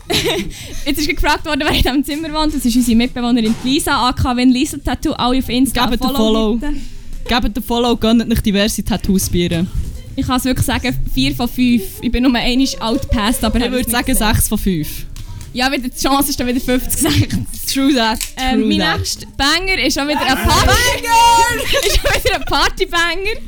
Jetzt 0.86 1.00
ist 1.00 1.08
gefragt 1.10 1.46
worden, 1.46 1.62
wer 1.64 1.70
in 1.72 1.82
diesem 1.82 2.04
Zimmer 2.04 2.34
wohnt. 2.34 2.54
Das 2.54 2.66
ist 2.66 2.76
unsere 2.76 2.98
Mitbewohnerin 2.98 3.56
Lisa, 3.64 4.10
aka 4.10 4.36
wenn 4.36 4.50
Lisa 4.50 4.78
Tattoo, 4.78 5.12
alle 5.14 5.40
auf 5.40 5.50
Insta 5.50 5.86
Gebt 5.88 6.04
Follow. 6.04 6.56
bitte. 6.56 6.74
Gebt 7.28 7.56
den 7.58 7.64
Follow, 7.64 7.96
gönnt 7.96 8.28
nicht 8.28 8.46
diverse 8.46 8.84
Tattoos 8.84 9.30
bieren. 9.30 9.68
Ich 10.16 10.28
kann 10.28 10.38
es 10.38 10.46
wirklich 10.46 10.66
sagen, 10.66 10.96
4 11.14 11.36
von 11.36 11.48
5. 11.48 11.84
Ich 12.02 12.12
bin 12.12 12.24
nur 12.24 12.36
einmal 12.36 12.68
outpast, 12.82 13.44
aber 13.44 13.58
Ich 13.58 13.64
habe 13.64 13.74
würde 13.74 13.86
es 13.86 13.92
sagen 13.92 14.06
nicht 14.08 14.20
gesehen. 14.20 14.34
6 14.36 14.48
von 14.50 14.58
5. 14.58 15.06
Ja, 15.54 15.72
wieder 15.72 15.88
die 15.88 15.96
Chance 16.02 16.32
ist 16.32 16.40
dann 16.40 16.48
wieder 16.48 16.60
50 16.60 16.92
gesagt. 16.92 17.38
True 17.72 17.94
that. 17.96 18.20
Ähm, 18.38 18.60
True 18.62 18.68
mein 18.68 18.80
that. 18.80 18.98
nächster 19.00 19.28
Banger 19.38 19.78
ist 19.86 19.94
schon 19.94 20.08
wieder 20.08 20.22
ein 20.22 20.38
Party. 20.48 20.72
ist 21.86 21.96
schon 21.96 22.24
wieder 22.24 22.36
ein 22.36 22.46
Partybanger. 22.46 23.40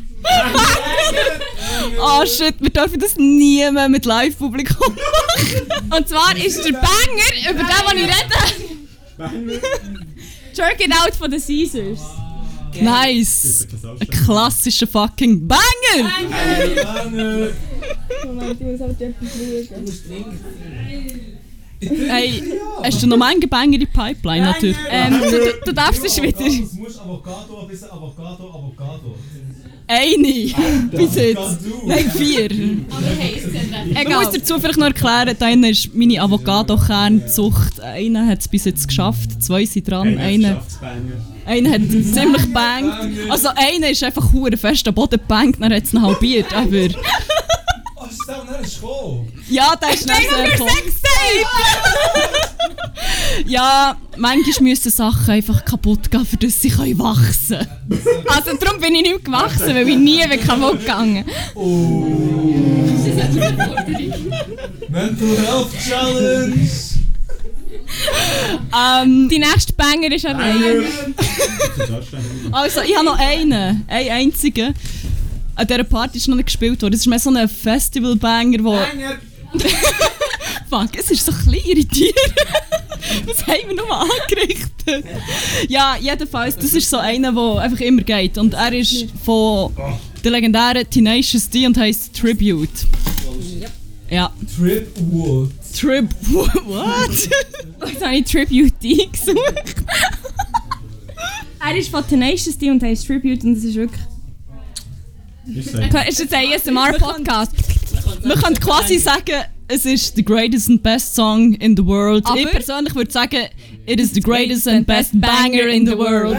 Oh 2.00 2.26
shit, 2.26 2.56
wir 2.60 2.70
dürfen 2.70 3.00
das 3.00 3.16
nie 3.16 3.70
mehr 3.72 3.90
mit 3.90 4.06
Live-Publikum 4.06 4.96
machen. 4.96 5.96
Und 5.96 6.08
zwar 6.10 6.36
ist 6.36 6.64
der 6.66 6.72
Banger, 6.74 7.52
über 7.52 7.64
den, 7.64 7.98
den 7.98 8.10
ich 8.10 8.16
rede, 8.16 9.56
Jerk 10.54 10.80
It 10.84 10.92
Out 10.94 11.16
von 11.16 11.30
den 11.30 11.42
Caesars. 11.42 12.00
Nice. 12.82 13.68
Ein 13.84 14.08
klassischer 14.08 14.88
fucking 14.88 15.48
Banger! 15.48 16.12
Banger! 16.84 17.52
Moment, 18.26 18.62
ich 21.80 21.90
aber. 21.92 22.14
Hey, 22.14 22.44
hast 22.84 23.02
du 23.04 23.08
noch 23.08 23.18
mal 23.18 23.32
einen 23.32 23.50
Banger 23.50 23.74
in 23.74 23.80
die 23.82 23.86
Pipeline 23.86 24.46
natürlich? 24.46 24.78
Ähm, 24.90 25.14
du, 25.20 25.30
du, 25.32 25.54
du 25.66 25.74
darfst 25.74 26.04
es 26.06 26.22
wieder. 26.22 26.38
Das 26.44 26.74
muss 26.74 27.00
Avocado 27.00 27.68
wissen, 27.70 27.90
Avocado, 27.92 28.50
Avocado. 28.50 29.16
Eine! 29.88 30.52
Bis 30.92 31.16
jetzt. 31.16 31.60
Nein, 31.86 32.10
vier. 32.16 32.50
Man 32.50 33.96
Egal. 33.96 34.24
muss 34.24 34.34
dazu 34.34 34.60
vielleicht 34.60 34.80
noch 34.80 34.88
erklären, 34.88 35.36
da 35.38 35.46
hinten 35.46 35.66
ist 35.66 35.94
meine 35.94 36.20
Avocado-Kernzucht. 36.22 37.80
Einer 37.82 38.26
hat 38.26 38.40
es 38.40 38.48
bis 38.48 38.66
jetzt 38.66 38.88
geschafft, 38.88 39.44
zwei 39.44 39.64
sind 39.66 39.88
dran. 39.90 40.18
Einer, 40.18 40.64
einer 41.46 41.70
hat 41.70 41.82
ziemlich 41.82 42.52
bangt. 42.52 42.96
Also 43.30 43.50
einer 43.56 43.90
ist 43.92 44.04
einfach 44.04 44.34
hure 44.34 44.58
fest 44.58 44.88
am 44.88 44.96
Boden 44.96 45.20
gebangt, 45.20 45.58
dann 45.60 45.72
hat 45.72 45.84
es 45.84 45.94
ihn 45.94 46.02
halbiert. 46.02 46.52
Aber 46.52 46.66
Oh, 47.98 48.08
ist 48.10 48.28
der, 48.28 48.44
der 48.52 48.62
ist 48.62 48.82
gekommen? 48.82 49.32
Ja, 49.50 49.76
der 49.76 49.94
ist 49.94 50.08
nicht 50.08 50.30
sehr 50.30 50.60
cool. 50.60 50.68
Ja, 53.46 53.98
manchmal 54.18 54.70
müssen 54.70 54.90
Sachen 54.92 55.30
einfach 55.32 55.66
kaputt 55.66 56.10
gehen, 56.10 56.26
für 56.26 56.38
das 56.38 56.62
sie 56.62 56.70
können 56.70 56.98
wachsen 56.98 57.58
können. 57.58 58.02
Also 58.28 58.56
darum 58.58 58.80
bin 58.80 58.96
ich 58.96 59.02
nicht 59.02 59.12
mehr 59.12 59.20
gewachsen, 59.20 59.76
weil 59.76 59.88
ich 59.90 59.98
nie 59.98 60.26
bin 60.28 60.40
kaputt 60.40 60.80
gegangen. 60.80 61.26
Mental 64.90 65.38
Health 65.46 65.72
Challenge! 65.88 66.70
Ähm, 68.76 69.30
Die 69.30 69.40
nächste 69.40 69.74
Banger 69.74 70.12
ist 70.12 70.26
an 70.26 70.38
Reihe. 70.40 70.84
Also, 72.52 72.82
ich 72.82 72.96
habe 72.96 73.06
noch 73.06 73.20
einen. 73.20 73.84
Einen 73.88 74.10
einzigen. 74.10 74.74
An 75.56 75.68
dieser 75.68 75.84
Party 75.84 76.18
ist 76.18 76.28
noch 76.28 76.36
nicht 76.36 76.46
gespielt 76.46 76.82
worden. 76.82 76.94
Das 76.94 77.02
ist 77.02 77.08
mehr 77.08 77.20
so 77.20 77.30
ein 77.30 77.50
Festival-Banger, 77.50 78.64
wo... 78.64 78.72
Banger! 78.72 79.18
Fuck, 80.70 80.98
es 80.98 81.12
ist 81.12 81.26
so 81.26 81.32
ein 81.32 81.38
bisschen 81.38 81.54
irritierend. 81.54 82.16
Was 83.26 83.46
haben 83.48 83.68
wir 83.68 83.76
nochmal 83.76 84.08
angerichtet? 84.22 85.06
Ja, 85.70 85.96
jedenfalls, 86.00 86.56
das 86.56 86.74
ist 86.74 86.90
so 86.90 86.98
einer, 86.98 87.32
der 87.32 87.62
einfach 87.62 87.80
immer 87.80 88.02
geht. 88.02 88.38
Und 88.38 88.54
er 88.54 88.74
ist 88.74 89.06
von 89.24 89.72
der 90.24 90.32
legendären 90.32 90.90
Tenacious 90.90 91.50
D 91.50 91.68
und 91.68 91.78
heisst 91.78 92.16
Tribute. 92.16 92.70
Ja. 94.10 94.32
Wood. 94.58 95.52
Trib... 95.78 96.10
What? 96.32 97.30
Jetzt 97.90 98.04
habe 98.04 98.16
ich 98.16 98.26
Tribute 98.26 98.74
D 98.82 99.08
gesucht. 99.12 99.76
er 101.60 101.76
ist 101.76 101.90
von 101.90 102.08
Tenacious 102.08 102.58
D 102.58 102.70
und 102.70 102.82
heißt 102.82 103.08
Tribute 103.08 103.44
und 103.44 103.56
das 103.56 103.64
ist 103.64 103.76
wirklich... 103.76 104.02
Ich 105.48 105.66
sage, 105.72 106.10
Ist 106.10 106.20
jetzt 106.20 106.34
ein 106.34 106.48
ASMR-Podcast. 106.54 107.54
Man 108.24 108.38
könnte 108.40 108.60
quasi 108.62 108.98
sagen, 108.98 109.44
es 109.68 109.86
ist 109.86 110.16
the 110.16 110.24
greatest 110.24 110.70
and 110.70 110.82
best 110.84 111.16
song 111.16 111.54
in 111.56 111.76
the 111.76 111.84
world. 111.86 112.26
Aber- 112.26 112.38
ich 112.40 112.50
persönlich 112.50 112.94
würde 112.96 113.12
sagen, 113.12 113.40
it 113.88 114.00
is 114.00 114.12
the 114.14 114.20
greatest 114.22 114.68
and 114.68 114.86
best 114.86 115.20
banger 115.20 115.68
in 115.68 115.86
the 115.88 115.98
world. 115.98 116.38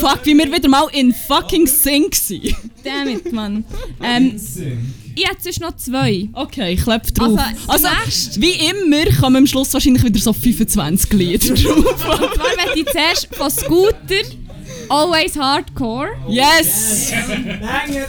Fuck, 0.00 0.20
wie 0.24 0.36
wir 0.36 0.52
wieder 0.52 0.68
mal 0.68 0.86
in 0.92 1.14
fucking 1.14 1.66
Sync 1.66 2.14
sind. 2.14 2.54
Damn 2.84 3.08
it, 3.08 3.32
Mann. 3.32 3.64
Ähm, 4.02 4.36
ich 5.14 5.28
hätte 5.28 5.42
sonst 5.42 5.60
noch 5.60 5.76
zwei. 5.76 6.28
Okay, 6.32 6.74
ich 6.74 6.82
klappe 6.82 7.10
drauf. 7.12 7.38
Also, 7.66 7.88
Also, 7.88 8.40
wie 8.40 8.52
immer 8.70 9.04
kommen 9.20 9.36
am 9.36 9.46
Schluss 9.48 9.74
wahrscheinlich 9.74 10.04
wieder 10.04 10.20
so 10.20 10.32
25 10.32 11.12
Lieder 11.12 11.54
drauf. 11.54 11.76
Und 11.76 12.34
zwar 12.34 12.56
möchte 12.56 12.78
ich 12.80 12.86
zuerst 12.86 13.28
von 13.34 13.50
Scooter 13.50 14.22
Always 14.88 15.36
Hardcore. 15.36 16.10
Yes! 16.28 17.12
Banger! 17.60 18.06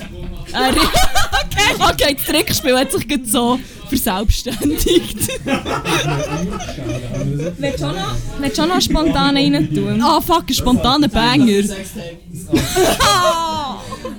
Okay, 1.92 2.16
das 2.16 2.26
Trickspiel 2.26 2.78
hat 2.78 2.92
sich 2.92 3.08
gerade 3.08 3.26
so 3.26 3.60
verselbstständigt. 3.88 5.18
Willst 7.58 7.84
du 7.84 7.88
auch 8.62 8.68
noch, 8.68 8.82
spontan 8.82 9.38
rein 9.38 9.70
tun? 9.74 10.02
Ah, 10.02 10.22
fuck, 10.22 10.50
ein 10.50 10.54
spontaner 10.54 11.08
Banger. 11.08 11.48
Äh, 11.48 11.64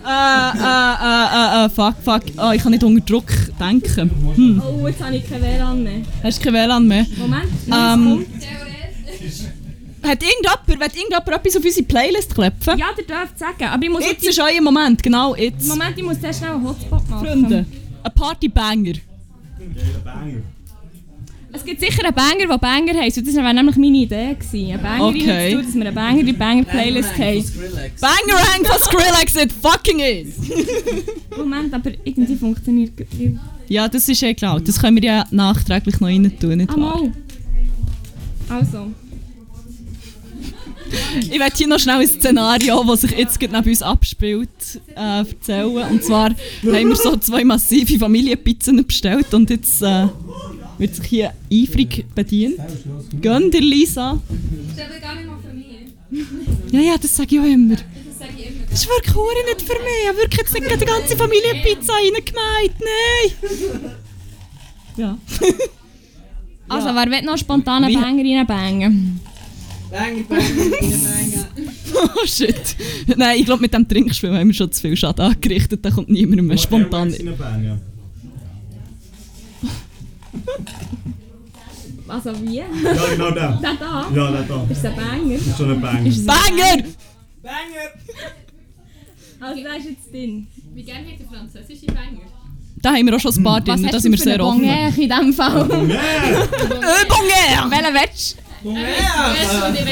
äh, 0.06 0.62
äh, 0.62 1.62
äh, 1.62 1.66
äh, 1.66 1.68
fuck, 1.68 1.94
fuck. 2.02 2.22
Oh, 2.36 2.50
ich 2.52 2.62
kann 2.62 2.72
nicht 2.72 2.84
unter 2.84 3.04
Druck 3.04 3.30
denken. 3.58 4.10
Hm. 4.34 4.62
Oh, 4.64 4.86
jetzt 4.86 5.02
habe 5.02 5.16
ich 5.16 5.28
kein 5.28 5.42
WLAN 5.42 5.82
mehr. 5.82 6.02
Hast 6.22 6.38
du 6.38 6.44
kein 6.44 6.54
WLAN 6.54 6.86
mehr? 6.86 7.06
Moment. 7.16 7.50
Ähm, 7.68 8.26
hat 10.02 10.22
irgendjemand, 10.22 10.66
will 10.68 10.76
irgendjemand 10.80 11.28
etwas 11.28 11.56
auf 11.56 11.64
unsere 11.64 11.86
Playlist 11.86 12.34
klepfen? 12.34 12.78
Ja, 12.78 12.86
ihr 12.96 13.04
dürft 13.04 13.38
sagen, 13.38 13.64
aber 13.64 13.82
ich 13.82 13.90
muss 13.90 14.04
Jetzt 14.06 14.26
ist 14.26 14.38
euer 14.40 14.60
Moment, 14.62 15.02
genau 15.02 15.34
jetzt. 15.36 15.68
Moment, 15.68 15.96
ich 15.98 16.04
muss 16.04 16.20
sehr 16.20 16.32
schnell 16.32 16.52
einen 16.52 16.66
Hotspot 16.68 17.08
machen. 17.08 17.26
Freunde, 17.26 17.66
ein 18.02 18.12
Partybanger. 18.14 18.94
Banger. 20.04 20.42
Es 21.52 21.64
gibt 21.64 21.80
sicher 21.80 22.04
einen 22.04 22.14
Banger, 22.14 22.46
der 22.48 22.58
Banger 22.58 22.94
heisst. 23.00 23.18
Und 23.18 23.26
das 23.26 23.34
wäre 23.34 23.52
nämlich 23.52 23.76
meine 23.76 23.96
Idee 23.98 24.34
gewesen. 24.38 24.72
Ein 24.72 24.80
Banger 24.82 25.04
Okay. 25.06 25.30
reinzutun, 25.30 25.64
dass 25.66 25.74
wir 25.74 25.80
eine 25.80 25.92
Banger 25.92 26.22
die 26.22 26.32
Banger-Playlist 26.32 27.18
haben. 27.18 27.42
Skrillex. 27.42 28.00
Bangerang 28.00 28.64
von 28.64 28.78
Skrillex 28.78 29.36
it 29.36 29.52
fucking 29.52 29.98
is! 29.98 30.34
Moment, 31.36 31.74
aber 31.74 31.90
irgendwie 32.04 32.36
funktioniert 32.36 32.92
es. 33.00 33.06
Ja, 33.68 33.88
das 33.88 34.08
ist 34.08 34.22
eh 34.22 34.32
klar. 34.34 34.60
Das 34.60 34.80
können 34.80 34.96
wir 34.96 35.02
ja 35.04 35.24
nachträglich 35.32 35.98
noch 36.00 36.06
rein 36.08 36.32
tun, 36.38 36.56
nicht 36.56 36.70
Ah, 36.70 36.76
wahr? 36.80 37.02
Also. 38.48 38.86
Ich 41.20 41.38
werde 41.38 41.56
hier 41.56 41.68
noch 41.68 41.78
schnell 41.78 42.00
ein 42.00 42.06
Szenario, 42.06 42.84
das 42.84 43.02
sich 43.02 43.12
jetzt 43.12 43.38
gerade 43.38 43.54
neben 43.54 43.68
uns 43.68 43.82
abspielt, 43.82 44.48
äh, 44.96 45.18
erzählen. 45.18 45.90
Und 45.90 46.04
zwar 46.04 46.30
haben 46.30 46.88
wir 46.88 46.96
so 46.96 47.16
zwei 47.16 47.44
massive 47.44 47.98
Familienpizzen 47.98 48.84
bestellt 48.86 49.32
und 49.34 49.50
jetzt 49.50 49.82
äh, 49.82 50.06
wird 50.78 50.94
sich 50.94 51.06
hier 51.06 51.32
eifrig 51.52 52.04
bedient. 52.14 52.58
Gönn 53.20 53.50
dir, 53.50 53.60
Lisa. 53.60 54.20
Das 54.68 54.78
ist 54.78 54.90
aber 54.90 55.00
gar 55.00 55.14
nicht 55.14 55.26
mal 55.26 55.38
für 55.40 55.54
mich. 55.54 55.66
Ja, 56.72 56.80
ja, 56.80 56.98
das 56.98 57.14
sage 57.16 57.36
ich 57.36 57.40
auch 57.40 57.44
immer. 57.44 57.76
Das 57.76 57.84
sage 58.18 58.32
ich 58.38 58.46
immer. 58.48 58.64
Das 58.70 58.80
ist 58.80 58.88
wirklich 58.88 59.14
nicht 59.46 59.62
für 59.62 59.78
mich. 59.78 60.00
Ich 60.02 60.08
habe 60.08 60.18
wirklich 60.18 60.40
jetzt 60.40 60.54
nicht 60.54 60.66
gerade 60.66 60.78
die 60.78 60.86
ganze 60.86 61.16
Familienpizza 61.16 61.92
reingemeint. 61.92 62.74
Nein! 62.80 63.92
Ja. 64.96 65.18
Also, 66.68 66.88
wer 66.94 67.10
will 67.10 67.22
noch 67.22 67.36
spontan 67.36 67.84
einen 67.84 68.00
Banger 68.00 68.22
reinbangen? 68.22 69.20
Banger, 69.90 70.22
banger, 70.28 70.44
banger. 70.80 71.46
Oh 71.94 72.24
shit. 72.26 72.76
Nein, 73.16 73.40
ich 73.40 73.44
glaube, 73.44 73.62
mit 73.62 73.74
dem 73.74 73.86
Trinkspiel 73.86 74.32
haben 74.32 74.46
wir 74.48 74.54
schon 74.54 74.70
zu 74.70 74.80
viel 74.82 74.96
Schaden 74.96 75.24
angerichtet. 75.24 75.84
Da 75.84 75.90
kommt 75.90 76.08
niemand 76.08 76.42
mehr 76.42 76.56
spontan. 76.58 77.12
In 77.12 77.36
Banger. 77.36 77.80
Also, 82.06 82.32
wie? 82.42 82.56
Ja, 82.56 82.64
genau 83.10 83.30
der. 83.30 83.52
Der 83.62 83.74
da? 83.74 84.10
Ja, 84.14 84.30
der 84.32 84.42
da. 84.42 84.66
Ist 84.68 84.84
ein 84.84 84.96
Banger? 84.96 85.34
Das 85.34 85.46
ist 85.46 85.56
schon 85.56 85.70
ein 85.70 85.80
Banger. 85.80 86.06
Ist 86.06 86.26
Banger! 86.26 86.82
Banger! 87.42 87.86
Also, 89.40 89.62
der 89.62 89.76
ist 89.76 89.84
jetzt 89.88 90.12
drin. 90.12 90.46
Wie 90.74 90.82
gerne 90.82 91.06
hätte 91.06 91.24
französische 91.24 91.86
Banger? 91.86 92.26
Da 92.82 92.94
haben 92.94 93.06
wir 93.06 93.14
auch 93.14 93.20
schon 93.20 93.34
ein 93.34 93.42
paar 93.44 93.60
Was 93.66 93.80
drin. 93.80 93.88
Da 93.92 94.00
sind 94.00 94.12
wir 94.12 94.18
sehr 94.18 94.44
offen. 94.44 94.60
Banger 94.62 94.88
in 94.88 94.94
diesem 94.94 95.32
Fall? 95.32 95.68
Yeah! 95.70 96.44
Übungen! 96.44 97.70
Welchen 97.70 97.94
willst 97.94 98.36
Bonheur! 98.62 98.84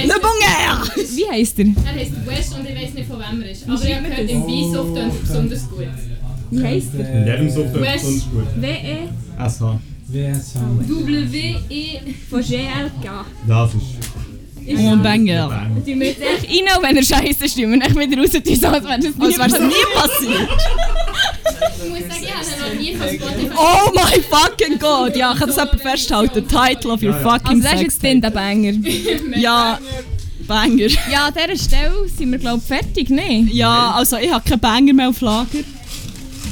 Le 0.05 0.15
Bonheur! 0.21 1.07
Wie 1.15 1.29
heißt 1.31 1.59
er? 1.59 1.67
Er 1.67 1.95
heißt 1.95 2.27
West 2.27 2.55
und 2.59 2.69
ich 2.69 2.77
weiß 2.77 2.95
nicht 2.95 3.09
von 3.09 3.19
wem 3.19 3.43
er 3.43 3.51
ist. 3.51 3.69
Aber 3.69 3.83
ich 3.83 3.95
habe 3.95 4.09
gehört, 4.09 4.31
im 4.31 4.43
Weinsucht 4.43 4.95
tönt 4.95 5.13
er 5.15 5.21
besonders 5.21 5.69
gut. 5.71 5.89
Wie 6.51 6.65
heißt 6.65 6.89
er? 6.99 7.19
In 7.19 7.27
der 7.27 7.41
Weinsucht 7.41 7.73
tönt 7.73 7.87
er 7.87 7.93
besonders 7.93 8.31
gut. 8.31 8.63
W-E-S-H. 8.63 9.67
Ah, 9.67 9.79
W-E 11.31 12.01
von 12.31 12.41
GLK. 12.41 13.25
Das 13.47 13.75
ist. 13.75 13.83
Ich 14.67 14.79
oh, 14.79 14.89
ein 14.89 15.03
Banger. 15.03 15.71
Die 15.87 15.95
müssen 15.95 16.23
echt 16.23 16.45
rein, 16.45 16.83
wenn 16.83 16.97
er 16.97 17.03
scheiße 17.03 17.49
stimmt. 17.49 17.73
Und 17.75 17.87
ich 17.87 17.97
wieder 17.97 18.21
raus, 18.21 18.35
als 18.35 18.45
wäre 18.45 19.47
es 19.47 19.61
nie 19.61 19.87
passiert. 19.95 20.49
Ich 21.85 21.91
muss 21.91 22.01
sagen, 22.01 22.25
ich 22.25 22.33
habe 22.35 22.45
ihn 22.45 22.61
noch 22.61 22.81
nie 22.81 22.95
von 22.97 23.09
Spotify... 23.09 23.57
Oh 23.57 23.91
my 23.93 24.23
fucking 24.23 24.79
God! 24.79 25.17
Ja, 25.17 25.35
kann 25.35 25.49
das 25.49 25.57
jemand 25.57 25.81
festhalten? 25.83 26.49
Title 26.49 26.93
of 26.93 27.03
your 27.03 27.11
Ja, 27.11 27.21
ja. 27.21 27.31
fucking 27.31 27.49
Also, 27.49 27.63
der 27.63 27.75
ist 27.75 27.83
jetzt 27.83 28.03
drin, 28.03 28.21
der 28.21 28.31
Banger. 28.31 28.73
Ja, 29.37 29.79
Banger. 30.47 30.87
Ja, 31.11 31.27
an 31.27 31.35
dieser 31.35 31.63
Stelle 31.65 32.09
sind 32.09 32.31
wir, 32.33 32.39
glaube 32.39 32.59
ich, 32.59 32.65
fertig, 32.65 33.11
ne? 33.11 33.47
Ja, 33.53 33.93
also 33.93 34.17
ich 34.17 34.33
habe 34.33 34.49
keinen 34.49 34.61
Banger 34.61 34.93
mehr 34.93 35.09
auf 35.11 35.21
Lager. 35.21 35.47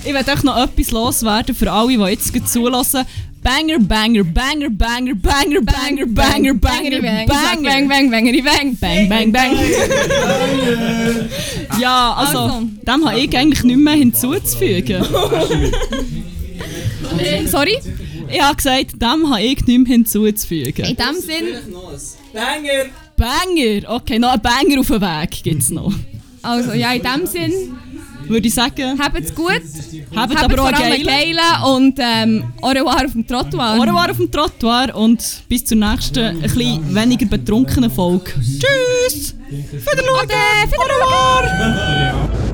Ich 0.05 0.12
werde 0.12 0.33
euch 0.33 0.42
noch 0.42 0.57
etwas 0.57 0.90
loswerden 0.90 1.55
für 1.55 1.71
alle, 1.73 1.88
die 1.88 2.03
jetzt 2.11 2.33
gut 2.33 2.49
zulassen. 2.49 3.05
Banger, 3.46 3.78
Banger, 3.78 4.24
Banger, 4.24 4.70
Banger, 4.70 5.14
Banger, 5.14 5.61
Banger, 5.61 6.06
Banger, 6.06 6.54
Banger, 6.54 6.56
bang, 6.56 7.26
bang, 7.28 7.28
Banger. 7.28 7.88
bang, 7.88 8.11
bang, 8.11 8.42
bang, 8.42 8.76
Bang, 8.80 9.09
bang, 9.09 9.30
bang. 9.30 9.56
Ja, 11.80 12.12
also, 12.14 12.66
dem 12.85 13.09
habe 13.09 13.20
ich 13.20 13.37
eigentlich 13.38 13.62
nicht 13.62 13.76
mehr 13.76 13.94
hinzuzufügen. 13.94 15.04
Sorry? 17.46 17.78
Ich 18.28 18.42
habe 18.42 18.56
gesagt, 18.56 19.00
dem 19.00 19.30
habe 19.30 19.42
ich 19.42 19.64
nicht 19.64 19.78
mehr 19.78 19.92
hinzuzufügen. 19.92 20.85
In 20.85 20.96
dem 20.96 21.14
Sinn. 21.20 21.46
Banger! 22.32 22.87
Banger! 23.16 23.94
Okay, 23.94 24.18
noch 24.18 24.30
ein 24.32 24.42
Banger 24.42 24.80
auf 24.80 24.88
dem 24.88 25.00
Weg 25.00 25.30
gibt 25.44 25.62
es 25.62 25.70
noch. 25.70 25.94
also 26.42 26.72
ja, 26.72 26.92
in 26.94 27.02
dem 27.02 27.26
Sinn, 27.26 27.76
Würde 28.28 28.48
ich 28.48 28.54
sagen, 28.54 28.98
habt's 28.98 29.34
gut, 29.34 29.62
habt 30.14 30.36
aber 30.36 30.54
auch 30.54 30.68
vor 30.68 30.76
allem 30.76 30.92
einen 30.92 31.06
geilen 31.06 31.38
und 31.74 31.98
ähm, 31.98 32.44
au 32.60 32.68
revoir 32.68 33.04
auf 33.04 33.12
dem 33.12 33.26
Trottoir. 33.26 33.78
Ohren 33.78 33.90
auf 33.90 34.16
dem 34.16 34.30
Trottoir 34.30 34.94
und 34.94 35.42
bis 35.48 35.64
zur 35.64 35.76
nächsten, 35.76 36.24
ein 36.24 36.40
bisschen 36.40 36.94
weniger 36.94 37.26
betrunkenen 37.26 37.90
Folge. 37.90 38.32
Tschüss! 38.40 39.34
Wiederschauen! 39.48 40.28
Au 40.76 40.82
revoir! 40.82 42.45